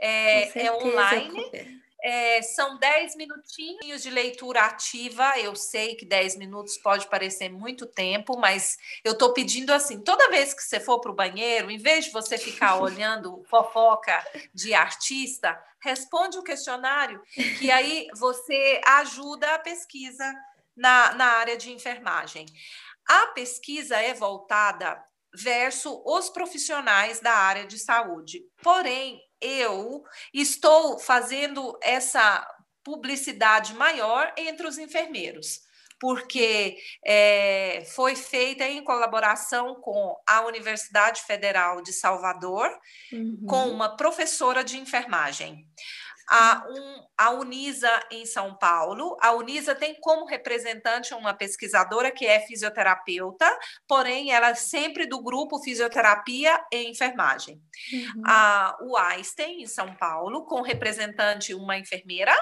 [0.00, 1.82] é, é online.
[2.10, 5.38] É, são 10 minutinhos de leitura ativa.
[5.38, 10.30] Eu sei que 10 minutos pode parecer muito tempo, mas eu estou pedindo assim: toda
[10.30, 14.72] vez que você for para o banheiro, em vez de você ficar olhando fofoca de
[14.72, 17.22] artista, responde o questionário,
[17.58, 20.24] que aí você ajuda a pesquisa
[20.74, 22.46] na, na área de enfermagem.
[23.06, 24.98] A pesquisa é voltada
[25.34, 28.40] verso os profissionais da área de saúde.
[28.62, 32.46] Porém, eu estou fazendo essa
[32.84, 35.60] publicidade maior entre os enfermeiros,
[36.00, 42.70] porque é, foi feita em colaboração com a Universidade Federal de Salvador,
[43.12, 43.44] uhum.
[43.46, 45.66] com uma professora de enfermagem
[46.28, 49.16] a, um, a Unisa em São Paulo.
[49.20, 53.46] A Unisa tem como representante uma pesquisadora que é fisioterapeuta,
[53.86, 57.60] porém ela é sempre do grupo Fisioterapia e Enfermagem.
[57.92, 58.22] Uhum.
[58.26, 62.34] A, o Einstein, em São Paulo, com representante uma enfermeira,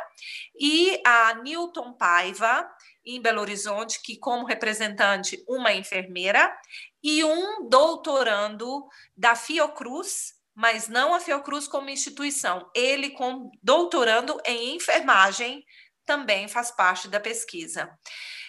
[0.58, 2.68] e a Newton Paiva,
[3.04, 6.52] em Belo Horizonte, que como representante uma enfermeira,
[7.02, 8.84] e um doutorando
[9.16, 12.70] da Fiocruz, mas não a Fiocruz como instituição.
[12.74, 15.62] Ele, com doutorando em enfermagem,
[16.06, 17.90] também faz parte da pesquisa.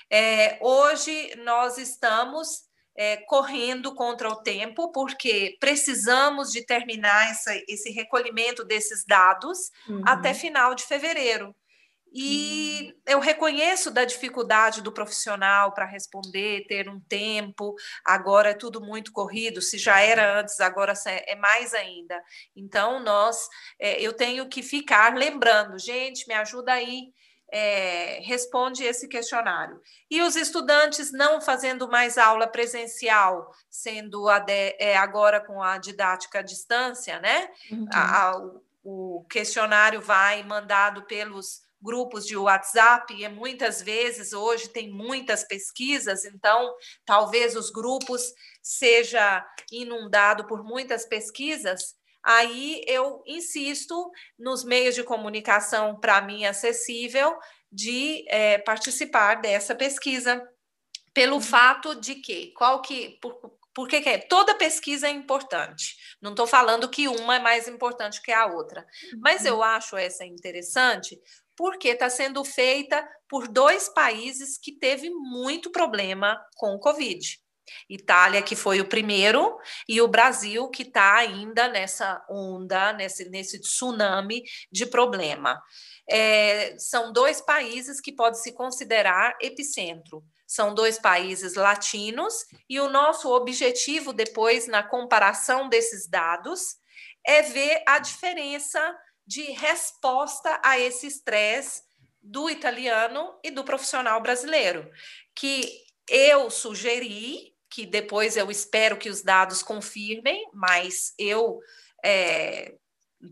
[0.10, 2.62] É, hoje nós estamos
[2.96, 10.02] é, correndo contra o tempo, porque precisamos de terminar essa, esse recolhimento desses dados uhum.
[10.06, 11.54] até final de fevereiro.
[12.14, 13.02] E hum.
[13.06, 17.76] eu reconheço da dificuldade do profissional para responder, ter um tempo.
[18.06, 19.62] Agora é tudo muito corrido.
[19.62, 22.22] Se já era antes, agora é mais ainda.
[22.56, 23.48] Então nós,
[23.80, 27.14] é, eu tenho que ficar lembrando, gente, me ajuda aí.
[27.50, 29.80] É, responde esse questionário.
[30.12, 36.40] E os estudantes não fazendo mais aula presencial, sendo de, é, agora com a didática
[36.40, 37.50] à distância, né?
[37.72, 37.88] Uhum.
[37.94, 38.42] A, a,
[38.84, 46.26] o questionário vai mandado pelos grupos de WhatsApp, e muitas vezes hoje tem muitas pesquisas,
[46.26, 46.74] então
[47.06, 51.96] talvez os grupos seja inundado por muitas pesquisas.
[52.24, 57.38] Aí eu insisto nos meios de comunicação para mim acessível
[57.72, 60.42] de é, participar dessa pesquisa,
[61.14, 61.42] pelo uhum.
[61.42, 64.18] fato de que qual que por, por que, que é?
[64.18, 65.96] Toda pesquisa é importante.
[66.20, 68.84] Não estou falando que uma é mais importante que a outra.
[69.20, 69.48] Mas uhum.
[69.50, 71.16] eu acho essa interessante
[71.58, 77.40] porque está sendo feita por dois países que teve muito problema com o Covid.
[77.90, 79.58] Itália, que foi o primeiro,
[79.90, 85.62] e o Brasil, que está ainda nessa onda, nesse, nesse tsunami de problema.
[86.10, 90.24] É, são dois países que podem se considerar epicentro.
[90.46, 92.34] São dois países latinos,
[92.70, 96.78] e o nosso objetivo, depois, na comparação desses dados,
[97.26, 98.96] é ver a diferença
[99.28, 101.84] de resposta a esse estresse
[102.22, 104.90] do italiano e do profissional brasileiro,
[105.36, 111.60] que eu sugeri, que depois eu espero que os dados confirmem, mas eu,
[112.04, 112.76] é,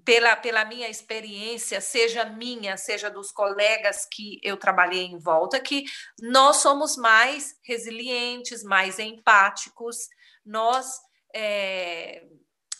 [0.03, 5.85] pela, pela minha experiência, seja minha, seja dos colegas que eu trabalhei em volta, que
[6.19, 10.09] nós somos mais resilientes, mais empáticos,
[10.45, 10.99] nós
[11.33, 12.25] é,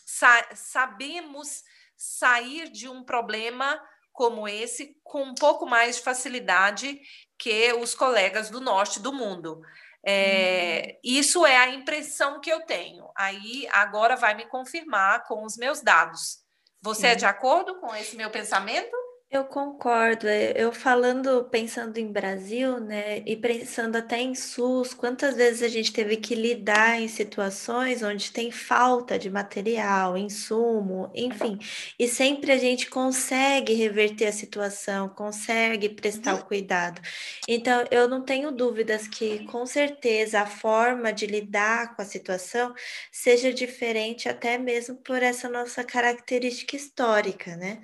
[0.04, 1.62] sa sabemos
[1.96, 3.80] sair de um problema
[4.12, 7.00] como esse com um pouco mais de facilidade
[7.38, 9.60] que os colegas do norte do mundo.
[10.04, 10.98] É, uhum.
[11.02, 13.10] Isso é a impressão que eu tenho.
[13.16, 16.38] Aí agora vai me confirmar com os meus dados.
[16.80, 17.12] Você é Sim.
[17.12, 18.96] é de acordo com esse meu pensamento?
[19.28, 20.28] Eu concordo.
[20.28, 25.68] é, Eu falando, pensando em Brasil, né, e pensando até em SUS, quantas vezes a
[25.68, 31.58] gente teve que lidar em situações onde tem falta de material, insumo, enfim,
[31.98, 37.00] e sempre a gente consegue reverter a situação, consegue prestar Uhum, o cuidado.
[37.48, 42.72] Então, eu não tenho dúvidas que, com certeza, a forma de lidar com a situação
[43.10, 47.80] seja diferente, até mesmo por essa nossa característica histórica, né?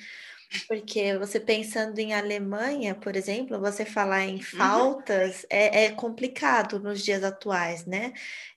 [0.69, 6.81] Porque você pensando em Alemanha, por exemplo, você falar em uhum, faltas é, é complicado
[6.81, 8.13] nos dias atuais, né?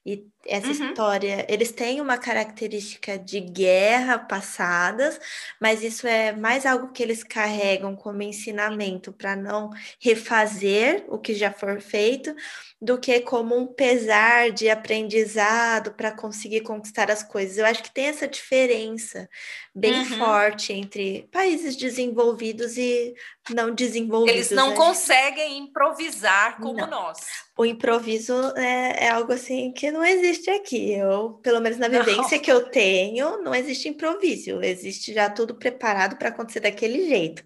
[0.05, 5.19] E essa uhum, história, eles têm uma característica de guerra passadas,
[5.59, 11.33] mas isso é mais algo que eles carregam como ensinamento para não refazer o que
[11.33, 12.35] já for feito,
[12.79, 17.57] do que como um pesar de aprendizado para conseguir conquistar as coisas.
[17.57, 19.27] Eu acho que tem essa diferença
[19.73, 20.17] bem uhum.
[20.17, 23.15] forte entre países desenvolvidos e
[23.49, 24.51] não Eles desenvolvidos.
[24.51, 26.89] não Acho conseguem improvisar como não.
[26.89, 27.44] nós.
[27.57, 30.91] O improviso é, é algo assim que não existe aqui.
[30.91, 34.61] Eu, pelo menos na Não, vivência que eu tenho, não existe improviso.
[34.61, 37.43] Existe já tudo preparado para acontecer daquele jeito.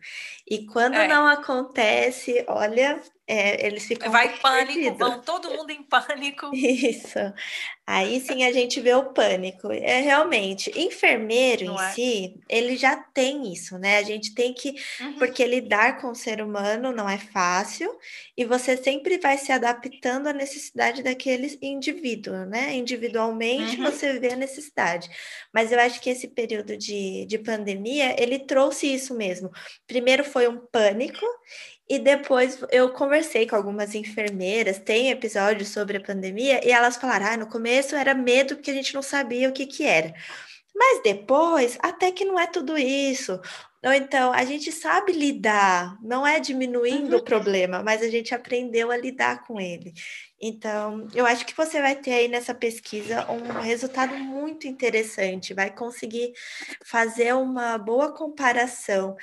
[0.50, 1.34] E quando não é.
[1.34, 4.98] acontece, olha, é, eles ficam Vai pânico, perdidos.
[4.98, 6.50] vão todo mundo em pânico.
[6.54, 7.20] Isso.
[7.86, 9.72] Aí sim a gente vê o pânico.
[9.72, 11.92] É realmente, enfermeiro em Não é?
[11.94, 13.98] si, ele já tem isso, né?
[13.98, 17.92] A gente tem que, Uhum, porque lidar com o ser humano não é fácil,
[18.38, 22.74] e você sempre vai se adaptando à necessidade daquele indivíduo, né?
[22.76, 25.10] Individualmente uhum, você vê a necessidade.
[25.54, 29.50] Mas eu acho que esse período de, de pandemia, ele trouxe isso mesmo.
[29.88, 31.26] Primeiro foi um pânico,
[31.90, 37.26] e depois eu conversei com algumas enfermeiras, tem episódios sobre a pandemia, e elas falaram:
[37.26, 40.14] ah, no começo era medo porque a gente não sabia o que que era.
[40.76, 43.40] Mas depois, até que não é tudo isso.
[43.84, 47.20] Ou então, a gente sabe lidar, não é diminuindo uhum.
[47.20, 49.94] o problema, mas a gente aprendeu a lidar com ele.
[50.42, 55.70] Então, eu acho que você vai ter aí nessa pesquisa um resultado muito interessante, vai
[55.74, 56.34] conseguir
[56.84, 59.16] fazer uma boa comparação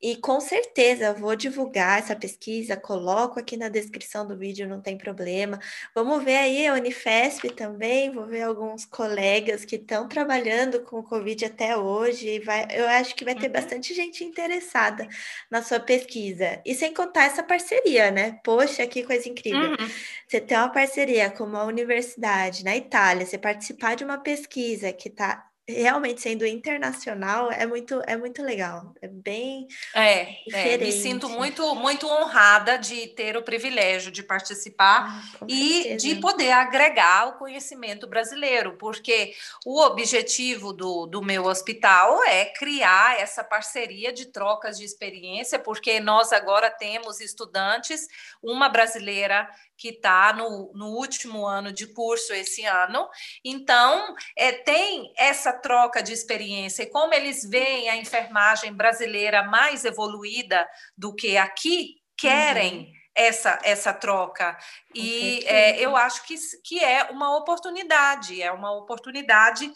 [0.00, 4.80] e com certeza eu vou divulgar essa pesquisa, coloco aqui na descrição do vídeo, não
[4.80, 5.58] tem problema.
[5.94, 11.02] Vamos ver aí a Unifesp também, vou ver alguns colegas que estão trabalhando com o
[11.02, 13.52] Covid até hoje, e vai, eu acho que vai ter uhum.
[13.52, 15.08] bastante gente interessada
[15.50, 16.60] na sua pesquisa.
[16.64, 18.38] E sem contar essa parceria, né?
[18.44, 19.70] Poxa, que coisa incrível.
[19.70, 19.90] Uhum.
[20.28, 25.08] Você ter uma parceria com uma universidade na Itália, você participar de uma pesquisa que
[25.08, 28.94] está realmente sendo internacional é muito, é muito legal.
[29.00, 35.24] É bem É, é, me sinto muito, muito honrada de ter o privilégio de participar
[35.40, 39.34] Ah, e de poder agregar o conhecimento brasileiro, porque
[39.64, 45.98] o objetivo do, do meu hospital é criar essa parceria de trocas de experiência, porque
[45.98, 48.06] nós agora temos estudantes,
[48.42, 53.08] uma brasileira que está no, no último ano de curso esse ano,
[53.44, 59.84] então é, tem essa troca de experiência, e como eles veem a enfermagem brasileira mais
[59.84, 64.56] evoluída do que aqui, Uhum, querem essa, essa troca.
[64.94, 66.34] E é, eu acho que,
[66.64, 69.70] que é uma oportunidade, é uma oportunidade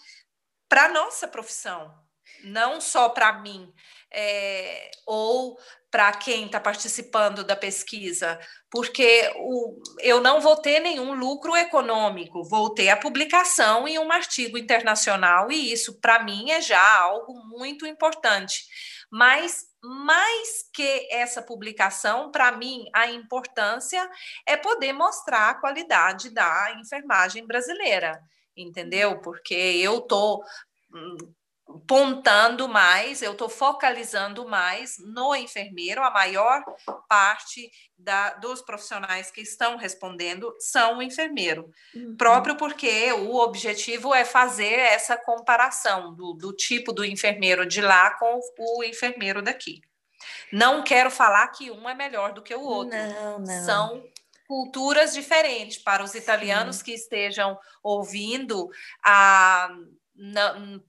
[0.68, 1.94] para a nossa profissão,
[2.44, 3.72] não só para mim,
[4.12, 5.58] é, ou
[5.90, 8.38] para quem está participando da pesquisa,
[8.70, 14.12] porque o, eu não vou ter nenhum lucro econômico, vou ter a publicação em um
[14.12, 18.66] artigo internacional, e isso, para mim, é já algo muito importante.
[19.10, 24.06] Mas, mais que essa publicação, para mim, a importância
[24.46, 28.20] é poder mostrar a qualidade da enfermagem brasileira,
[28.54, 29.22] entendeu?
[29.22, 30.44] Porque eu estou
[31.86, 36.62] pontando mais, eu estou focalizando mais no enfermeiro, a maior
[37.08, 42.16] parte da, dos profissionais que estão respondendo são o enfermeiro, Uhum.
[42.16, 48.10] próprio porque o objetivo é fazer essa comparação do, do tipo do enfermeiro de lá
[48.18, 49.80] com o enfermeiro daqui.
[50.52, 53.64] Não quero falar que um é melhor do que o outro, Não, não.
[53.64, 54.04] são
[54.46, 55.76] culturas diferentes.
[55.78, 56.84] Para os italianos Sim.
[56.84, 58.68] que estejam ouvindo,
[59.04, 59.68] a
[60.18, 60.82] não,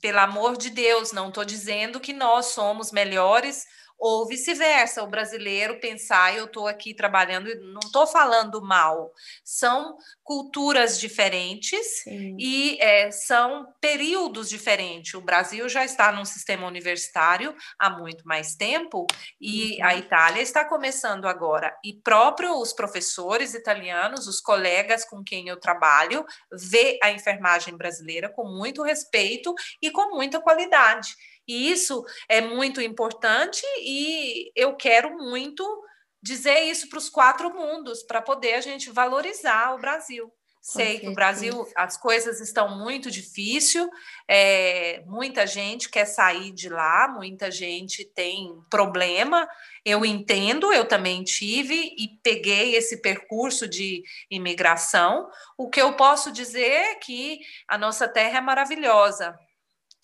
[0.00, 3.66] pelo amor de Deus, não estou dizendo que nós somos melhores
[3.98, 9.12] ou vice-versa, o brasileiro pensar, eu estou aqui trabalhando, não estou falando mal,
[9.44, 12.36] são culturas diferentes Sim.
[12.38, 15.14] e é, são períodos diferentes.
[15.14, 19.06] O Brasil já está num sistema universitário há muito mais tempo
[19.40, 19.98] e a Uhum.
[19.98, 21.76] Itália está começando agora.
[21.84, 28.28] E próprio os professores italianos, os colegas com quem eu trabalho, vê a enfermagem brasileira
[28.28, 31.14] com muito respeito e com muita qualidade.
[31.46, 35.64] E isso é muito importante e eu quero muito
[36.22, 40.32] dizer isso para os quatro mundos, para poder a gente valorizar o Brasil.
[40.68, 43.88] Sei que o Brasil, as coisas estão muito difíceis,
[44.28, 49.48] é, muita gente quer sair de lá, muita gente tem problema.
[49.84, 55.30] Eu entendo, eu também tive e peguei esse percurso de imigração.
[55.56, 57.38] O que eu posso dizer é que
[57.68, 59.38] a nossa terra é maravilhosa.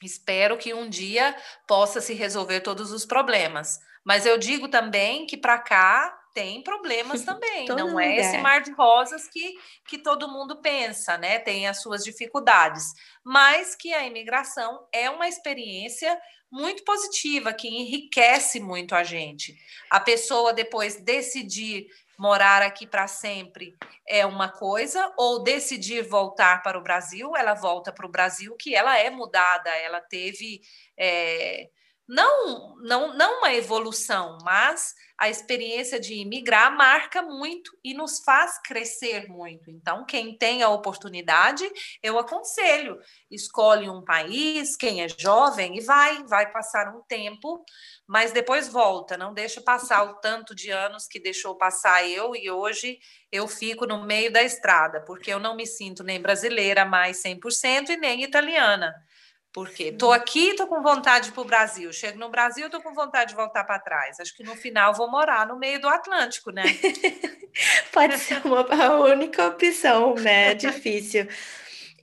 [0.03, 1.37] Espero que um dia
[1.67, 3.81] possa se resolver todos os problemas.
[4.05, 7.67] Mas eu digo também que para cá tem problemas também.
[7.69, 8.05] não lugar.
[8.05, 9.55] é esse mar de rosas que,
[9.87, 11.39] que todo mundo pensa, né?
[11.39, 12.93] Tem as suas dificuldades.
[13.25, 16.19] Mas que a imigração é uma experiência
[16.51, 19.57] muito positiva, que enriquece muito a gente.
[19.89, 21.87] A pessoa depois decidir
[22.23, 27.93] morar aqui para sempre é uma coisa, ou decidir voltar para o Brasil, ela volta
[27.93, 30.61] para o Brasil, que ela é mudada, ela teve.
[30.97, 31.69] É,
[32.09, 38.61] não, não, não uma evolução, mas a experiência de imigrar marca muito e nos faz
[38.61, 39.71] crescer muito.
[39.71, 41.65] Então, quem tem a oportunidade,
[42.03, 42.99] eu aconselho,
[43.31, 47.65] escolhe um país, quem é jovem, e vai, vai passar um tempo,
[48.07, 52.51] mas depois volta, não deixa passar o tanto de anos que deixou passar eu, e
[52.51, 52.99] hoje
[53.31, 57.91] eu fico no meio da estrada, porque eu não me sinto nem brasileira mais 100%
[57.91, 58.93] e nem italiana.
[59.53, 61.93] Porque estou aqui, estou com vontade para o Brasil.
[61.93, 64.19] Chego no Brasil, estou com vontade de voltar para trás.
[64.19, 66.65] Acho que no final vou morar no meio do Atlântico, né?
[67.93, 70.55] Pode ser uma, a única opção, né?
[70.57, 71.29] Difícil.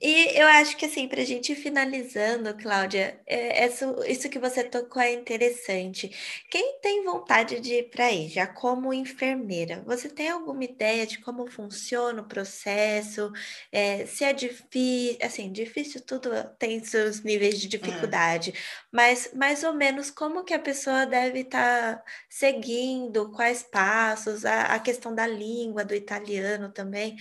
[0.02, 4.38] E eu acho que, assim, para a gente ir finalizando, Cláudia, é, isso, isso que
[4.38, 6.10] você tocou é interessante.
[6.50, 11.18] Quem tem vontade de ir para aí, já como enfermeira, você tem alguma ideia de
[11.18, 13.30] como funciona o processo?
[13.70, 17.70] É, se é difícil, assim, difícil tudo tem seus níveis de hum.
[17.70, 18.54] dificuldade,
[18.90, 24.74] mas mais ou menos como que a pessoa deve estar tá seguindo, quais passos, a,
[24.74, 27.16] a questão da língua, do italiano também.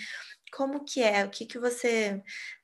[0.52, 1.26] Como que é?
[1.26, 2.22] O que que você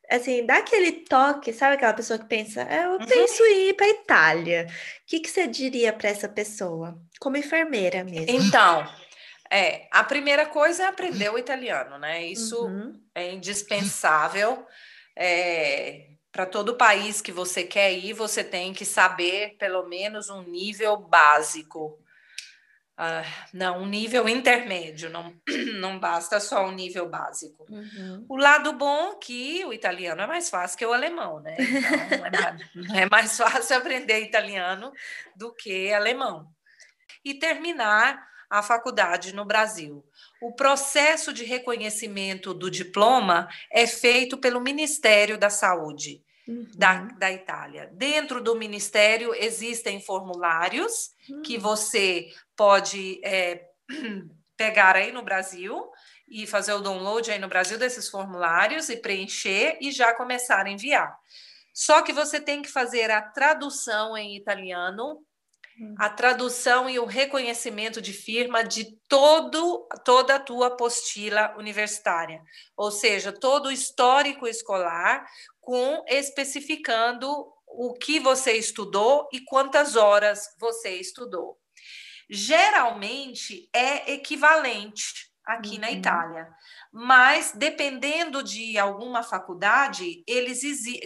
[0.10, 3.06] assim, dá aquele toque, sabe aquela pessoa que pensa, é, eu uhum.
[3.06, 4.68] penso em ir para Itália.
[4.70, 8.30] O que, que você diria para essa pessoa, como enfermeira mesmo?
[8.30, 8.88] Então,
[9.50, 12.26] é, a primeira coisa é aprender o italiano, né?
[12.26, 13.00] Isso uhum.
[13.14, 14.66] é indispensável.
[15.16, 20.42] É, para todo país que você quer ir, você tem que saber pelo menos um
[20.44, 21.98] nível básico
[22.98, 25.36] Uh, não, um nível intermédio, não,
[25.82, 27.66] não basta só um nível básico.
[27.70, 28.26] Uhum.
[28.30, 31.58] O lado bom é que o italiano é mais fácil que o alemão, né?
[31.60, 34.94] Então, é, é mais fácil aprender italiano
[35.36, 36.48] do que alemão.
[37.24, 40.06] E terminar a faculdade no Brasil.
[40.42, 46.68] O processo de reconhecimento do diploma é feito pelo Ministério da Saúde uhum.
[46.76, 47.90] da, da Itália.
[47.94, 51.42] Dentro do Ministério existem formulários uhum.
[51.42, 53.66] que você pode é,
[54.58, 55.90] pegar aí no Brasil
[56.28, 60.70] e fazer o download aí no Brasil desses formulários e preencher e já começar a
[60.70, 61.16] enviar.
[61.74, 65.25] Só que você tem que fazer a tradução em italiano, hum.
[65.98, 72.42] A tradução e o reconhecimento de firma de todo, toda a tua apostila universitária,
[72.78, 75.26] ou seja, todo o histórico escolar,
[75.60, 77.28] com especificando
[77.68, 81.60] o que você estudou e quantas horas você estudou.
[82.30, 85.82] Geralmente é equivalente aqui uhum.
[85.82, 86.48] na Itália.
[86.92, 90.62] Mas dependendo de alguma faculdade, eles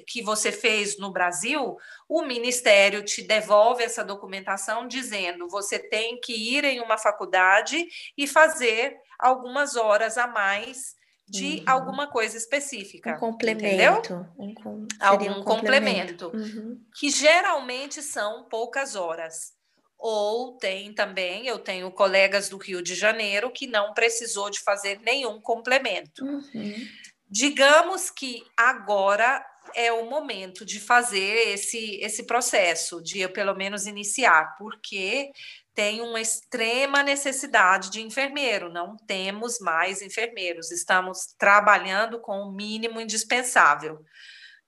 [0.08, 1.78] que você fez no Brasil,
[2.08, 7.88] o ministério te devolve essa documentação dizendo você tem que ir em uma faculdade
[8.18, 11.64] e fazer algumas horas a mais de uhum.
[11.68, 13.16] alguma coisa específica.
[13.16, 14.26] Um complemento.
[14.38, 14.88] Um com...
[15.00, 16.30] Algum um complemento.
[16.30, 16.82] complemento uhum.
[16.98, 19.59] Que geralmente são poucas horas
[20.00, 25.02] ou tem também, eu tenho colegas do Rio de Janeiro que não precisou de fazer
[25.02, 26.24] nenhum complemento.
[26.24, 26.88] Uhum.
[27.28, 29.46] Digamos que agora
[29.76, 35.32] é o momento de fazer esse, esse processo, de eu pelo menos iniciar, porque
[35.76, 43.00] tem uma extrema necessidade de enfermeiro, não temos mais enfermeiros, estamos trabalhando com o mínimo
[43.02, 44.00] indispensável.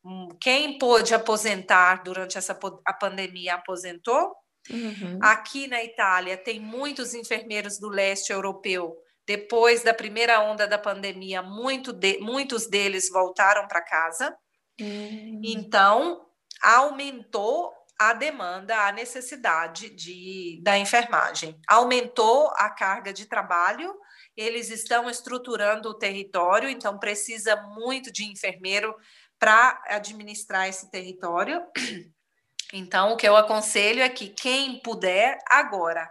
[0.04, 4.36] Hum, quem pôde aposentar durante essa a pandemia aposentou,
[4.70, 5.20] Uhum.
[5.22, 8.96] Aqui na Itália, tem muitos enfermeiros do leste europeu.
[9.26, 14.36] Depois da primeira onda da pandemia, muito de, muitos deles voltaram para casa.
[14.80, 15.42] Uhum.
[15.44, 16.26] Então,
[16.62, 21.60] aumentou a demanda, a necessidade de, da enfermagem.
[21.68, 23.94] Aumentou a carga de trabalho,
[24.36, 28.96] eles estão estruturando o território, então precisa muito de enfermeiro
[29.38, 31.62] para administrar esse território.
[32.74, 36.10] Então, o que eu aconselho é que quem puder, agora.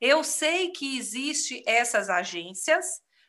[0.00, 2.86] Eu sei que existe essas agências,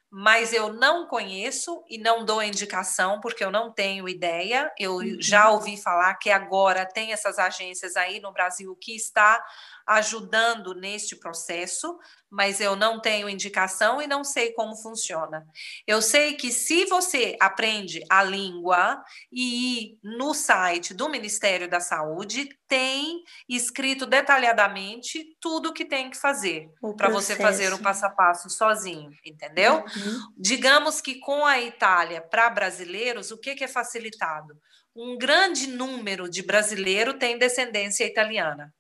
[0.10, 4.72] mas eu não conheço e não dou indicação porque eu não tenho ideia.
[4.78, 5.18] Eu uhum.
[5.20, 9.42] já ouvi falar que agora tem essas agências aí no Brasil que está
[9.88, 11.98] ajudando neste processo,
[12.30, 15.46] mas eu não tenho indicação e não sei como funciona.
[15.86, 22.50] Eu sei que se você aprende a língua e no site do Ministério da Saúde,
[22.68, 28.50] tem escrito detalhadamente tudo que tem que fazer para você fazer o passo a passo
[28.50, 29.84] sozinho, entendeu?
[29.84, 30.20] Uhum.
[30.38, 34.58] Digamos que com a Itália para brasileiros, o que, que é facilitado?
[34.96, 38.74] Um grande número de brasileiro tem descendência italiana.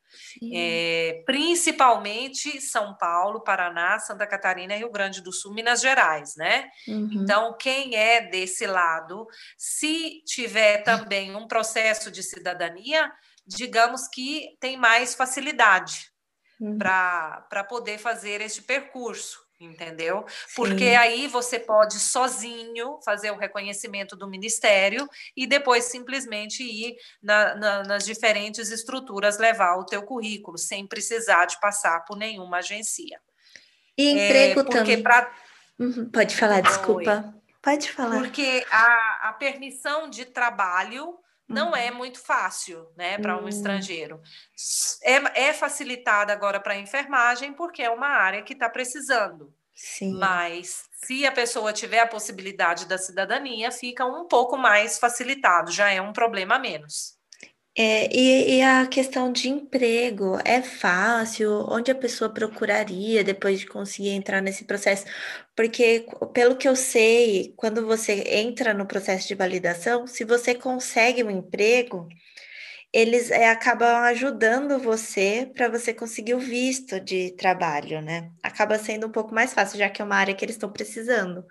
[0.54, 6.70] É, principalmente São Paulo, Paraná, Santa Catarina, Rio Grande do Sul, Minas Gerais, né?
[6.88, 7.10] Uhum.
[7.14, 9.26] Então, quem é desse lado,
[9.58, 13.12] se tiver também um processo de cidadania,
[13.48, 16.12] digamos que tem mais facilidade
[16.60, 16.78] uhum.
[16.78, 20.26] para poder fazer este percurso entendeu?
[20.28, 20.56] Sim.
[20.56, 27.56] Porque aí você pode sozinho fazer o reconhecimento do ministério e depois simplesmente ir na,
[27.56, 33.20] na, nas diferentes estruturas levar o teu currículo sem precisar de passar por nenhuma agência.
[33.98, 35.04] E emprego é, também.
[35.04, 35.32] Pra...
[35.80, 37.34] Uhum, pode falar, desculpa.
[37.34, 37.42] Oi.
[37.62, 38.18] Pode falar.
[38.18, 41.16] Porque a, a permissão de trabalho
[41.52, 41.98] não é uhum.
[41.98, 43.50] muito fácil, né, para um hum.
[43.50, 44.22] estrangeiro.
[45.04, 49.54] É, é facilitada agora para a enfermagem, porque é uma área que está precisando.
[49.74, 50.14] Sim.
[50.14, 55.90] Mas se a pessoa tiver a possibilidade da cidadania, fica um pouco mais facilitado, já
[55.90, 57.21] é um problema a menos.
[57.84, 61.66] É, e, e, a questão de emprego é fácil?
[61.68, 65.04] Onde a pessoa procuraria depois de conseguir entrar nesse processo?
[65.56, 71.24] Porque, pelo que eu sei, quando você entra no processo de validação, se você consegue
[71.24, 72.08] um emprego,
[72.94, 78.32] eles é, acabam ajudando você para você conseguir o visto de trabalho, né?
[78.44, 81.44] Acaba sendo um pouco mais fácil, já que é uma área que eles estão precisando.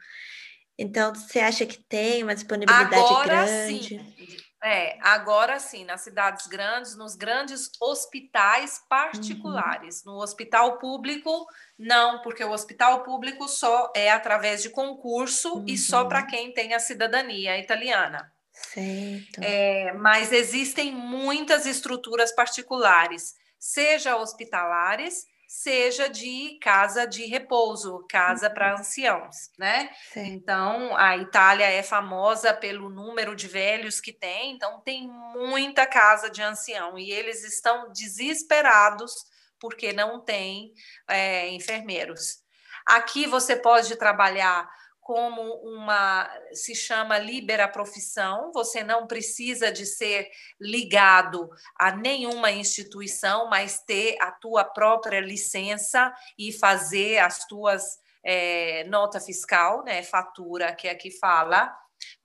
[0.78, 3.88] Então, você acha que tem uma disponibilidade Agora, grande?
[3.88, 4.49] Sim.
[4.62, 10.04] É, agora sim, nas cidades grandes, nos grandes hospitais particulares.
[10.04, 10.12] Uhum.
[10.12, 11.46] No hospital público,
[11.78, 15.64] não, porque o hospital público só é através de concurso uhum.
[15.66, 16.26] e só para uhum.
[16.26, 18.30] quem tem a cidadania italiana.
[18.52, 19.40] Certo.
[19.42, 28.72] É, mas existem muitas estruturas particulares, seja hospitalares, seja de casa de repouso, casa para
[28.72, 28.80] uhum.
[28.80, 29.90] anciãos, né?
[30.12, 30.26] Sim.
[30.26, 36.30] Então, a Itália é famosa pelo número de velhos que tem, então tem muita casa
[36.30, 39.12] de ancião e eles estão desesperados
[39.58, 40.72] porque não tem
[41.08, 42.44] é, enfermeiros.
[42.86, 44.70] Aqui você pode trabalhar
[45.10, 50.30] como uma se chama libera profissão, você não precisa de ser
[50.60, 58.84] ligado a nenhuma instituição, mas ter a tua própria licença e fazer as tuas é,
[58.84, 61.76] nota fiscal, né, fatura que aqui fala,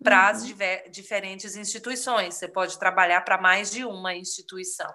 [0.04, 0.56] para as uhum.
[0.92, 2.36] diferentes instituições.
[2.36, 4.94] Você pode trabalhar para mais de uma instituição,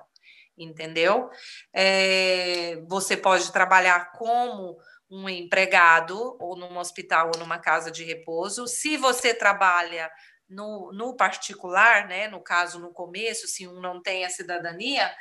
[0.56, 1.28] entendeu?
[1.74, 4.78] É, você pode trabalhar como
[5.10, 8.66] um empregado, ou num hospital, ou numa casa de repouso.
[8.68, 10.10] Se você trabalha
[10.48, 15.12] no, no particular, né, no caso, no começo, se um não tem a cidadania,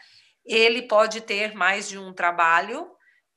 [0.46, 2.88] ele pode ter mais de um trabalho.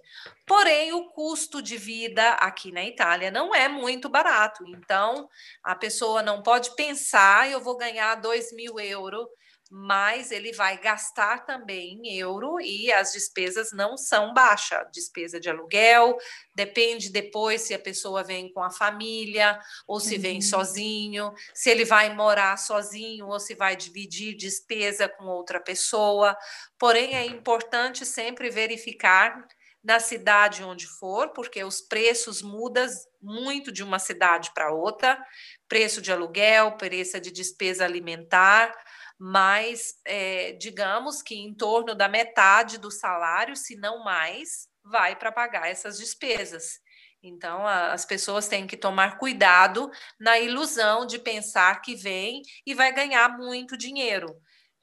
[0.45, 4.63] Porém, o custo de vida aqui na Itália não é muito barato.
[4.67, 5.29] Então,
[5.63, 9.27] a pessoa não pode pensar, eu vou ganhar 2 mil euros
[9.69, 14.85] mas ele vai gastar também em euro e as despesas não são baixas.
[14.93, 16.17] Despesa de aluguel,
[16.53, 20.21] depende depois se a pessoa vem com a família ou se uhum.
[20.21, 26.37] vem sozinho, se ele vai morar sozinho ou se vai dividir despesa com outra pessoa.
[26.77, 29.45] Porém, é importante sempre verificar
[29.85, 32.87] na cidade onde for, porque os preços mudam
[33.21, 35.23] muito de uma cidade para outra,
[35.69, 38.73] preço de aluguel, preço de despesa alimentar,
[39.19, 45.31] mas é, digamos que em torno da metade do salário, se não mais, vai para
[45.31, 46.79] pagar essas despesas.
[47.23, 49.89] Então, a, as pessoas têm que tomar cuidado
[50.19, 54.27] na ilusão de pensar que vem e vai ganhar muito dinheiro.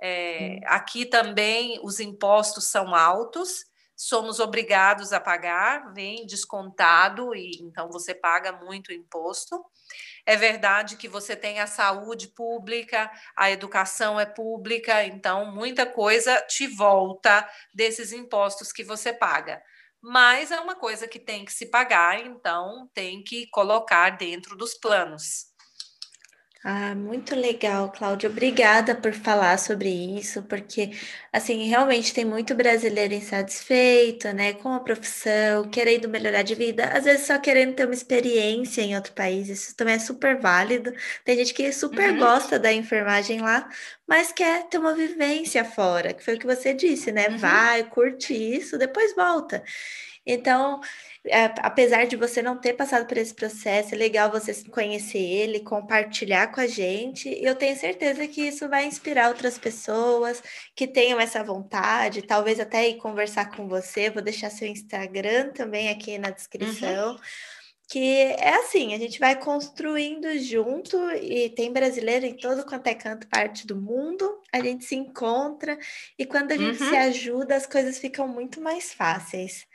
[0.01, 3.64] É, aqui também os impostos são altos,
[3.95, 9.64] somos obrigados a pagar, vem descontado, e então você paga muito imposto.
[10.27, 16.41] É verdade que você tem a saúde pública, a educação é pública, então muita coisa
[16.43, 19.61] te volta desses impostos que você paga.
[20.01, 24.75] Mas é uma coisa que tem que se pagar, então tem que colocar dentro dos
[24.75, 25.51] planos.
[26.65, 28.31] Ah, muito legal, Cláudia.
[28.31, 30.93] Obrigada por falar sobre isso, porque,
[31.33, 37.03] assim, realmente tem muito brasileiro insatisfeito, né, com a profissão, querendo melhorar de vida, às
[37.05, 40.93] vezes só querendo ter uma experiência em outro país, isso também é super válido.
[41.25, 42.19] Tem gente que super uhum.
[42.19, 43.69] gosta da enfermagem lá,
[44.07, 47.29] mas quer ter uma vivência fora, que foi o que você disse, né?
[47.29, 47.39] Uhum.
[47.39, 49.65] Vai, curte isso, depois volta.
[50.25, 50.81] Então,
[51.27, 55.61] é, apesar de você não ter passado por esse processo, é legal você conhecer ele,
[55.61, 57.29] compartilhar com a gente.
[57.29, 60.43] E eu tenho certeza que isso vai inspirar outras pessoas
[60.77, 64.11] que tenham essa vontade, talvez até ir conversar com você.
[64.11, 67.12] Vou deixar seu Instagram também aqui na descrição.
[67.14, 67.20] Uhum.
[67.89, 72.95] Que é assim, a gente vai construindo junto e tem brasileiro em todo quanto é
[72.95, 75.79] canto, parte do mundo, a gente se encontra
[76.18, 76.89] e quando a gente uhum.
[76.89, 79.66] se ajuda, as coisas ficam muito mais fáceis.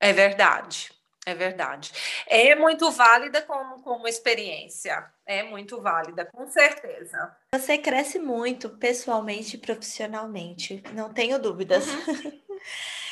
[0.00, 0.90] É verdade,
[1.26, 1.92] é verdade.
[2.26, 7.34] É muito válida como, como experiência, é muito válida, com certeza.
[7.54, 11.86] Você cresce muito pessoalmente e profissionalmente, não tenho dúvidas.
[11.86, 12.44] Uhum.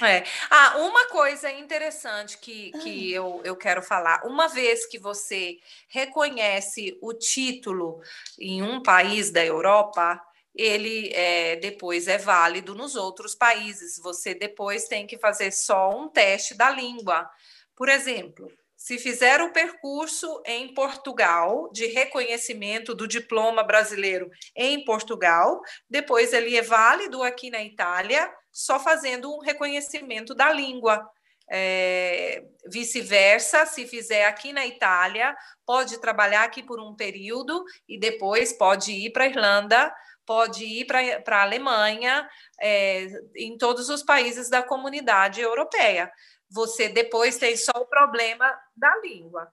[0.03, 0.25] É.
[0.51, 3.17] Ah, uma coisa interessante que, que ah.
[3.19, 5.59] eu, eu quero falar: uma vez que você
[5.89, 8.01] reconhece o título
[8.39, 10.21] em um país da Europa,
[10.55, 13.99] ele é, depois é válido nos outros países.
[13.99, 17.29] Você depois tem que fazer só um teste da língua.
[17.75, 25.61] Por exemplo, se fizer o percurso em Portugal de reconhecimento do diploma brasileiro em Portugal,
[25.89, 31.09] depois ele é válido aqui na Itália, só fazendo um reconhecimento da língua.
[31.49, 38.53] É, vice-versa, se fizer aqui na Itália, pode trabalhar aqui por um período e depois
[38.53, 39.95] pode ir para a Irlanda
[40.27, 42.29] pode ir para a Alemanha,
[42.61, 43.07] é,
[43.37, 46.11] em todos os países da comunidade europeia.
[46.51, 48.47] Você depois tem só o problema
[48.77, 49.53] da língua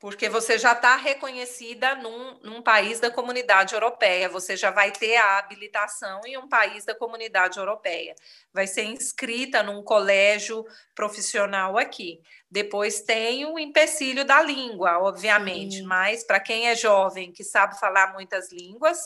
[0.00, 5.16] porque você já está reconhecida num, num, país da comunidade europeia, você já vai ter
[5.16, 8.14] a habilitação em um país da comunidade europeia,
[8.52, 12.20] vai ser inscrita num colégio profissional aqui.
[12.50, 15.84] Depois tem o empecilho da língua, obviamente, Sim.
[15.84, 18.98] mas para quem é jovem, que sabe falar muitas línguas,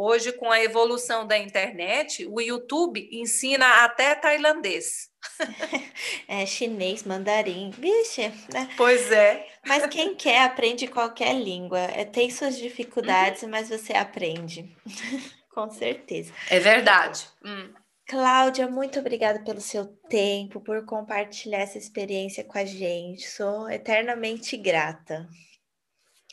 [0.00, 5.10] Hoje, com a evolução da internet, o YouTube ensina até tailandês.
[6.28, 8.68] É chinês, mandarim, vixe, né?
[8.76, 9.48] Pois é.
[9.66, 11.78] Mas quem quer aprende qualquer língua.
[11.78, 13.48] É, tem suas dificuldades, uhum.
[13.48, 14.70] mas você aprende.
[15.54, 16.32] Com certeza.
[16.50, 17.26] É verdade.
[17.42, 17.72] Hum.
[18.06, 23.28] Cláudia, muito obrigada pelo seu tempo, por compartilhar essa experiência com a gente.
[23.28, 25.28] Sou eternamente grata.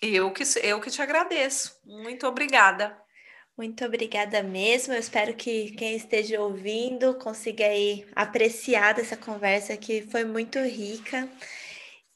[0.01, 1.79] Eu que, eu que te agradeço.
[1.85, 2.97] Muito obrigada.
[3.57, 4.93] Muito obrigada mesmo.
[4.93, 11.29] Eu espero que quem esteja ouvindo consiga aí apreciar dessa conversa que foi muito rica.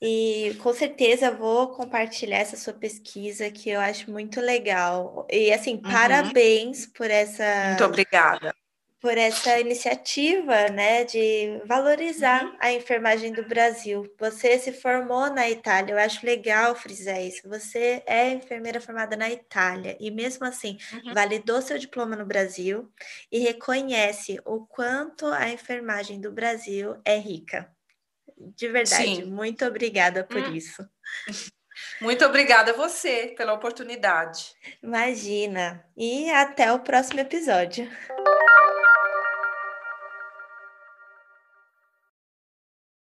[0.02, 5.26] E com certeza vou compartilhar essa sua pesquisa que eu acho muito legal.
[5.30, 5.82] E assim, uhum.
[5.82, 7.44] parabéns por essa.
[7.70, 8.54] Muito obrigada
[9.02, 12.58] por essa iniciativa, né, de valorizar uhum.
[12.60, 14.06] a enfermagem do Brasil.
[14.20, 17.48] Você se formou na Itália, eu acho legal frisar isso.
[17.48, 21.14] Você é enfermeira formada na Itália e mesmo assim uhum.
[21.14, 22.92] validou seu diploma no Brasil
[23.32, 27.72] e reconhece o quanto a enfermagem do Brasil é rica.
[28.38, 29.26] De verdade, Sim.
[29.26, 30.56] muito obrigada por hum.
[30.56, 30.88] isso.
[32.02, 34.54] Muito obrigada a você pela oportunidade.
[34.84, 35.82] Imagina.
[35.96, 37.90] E até o próximo episódio.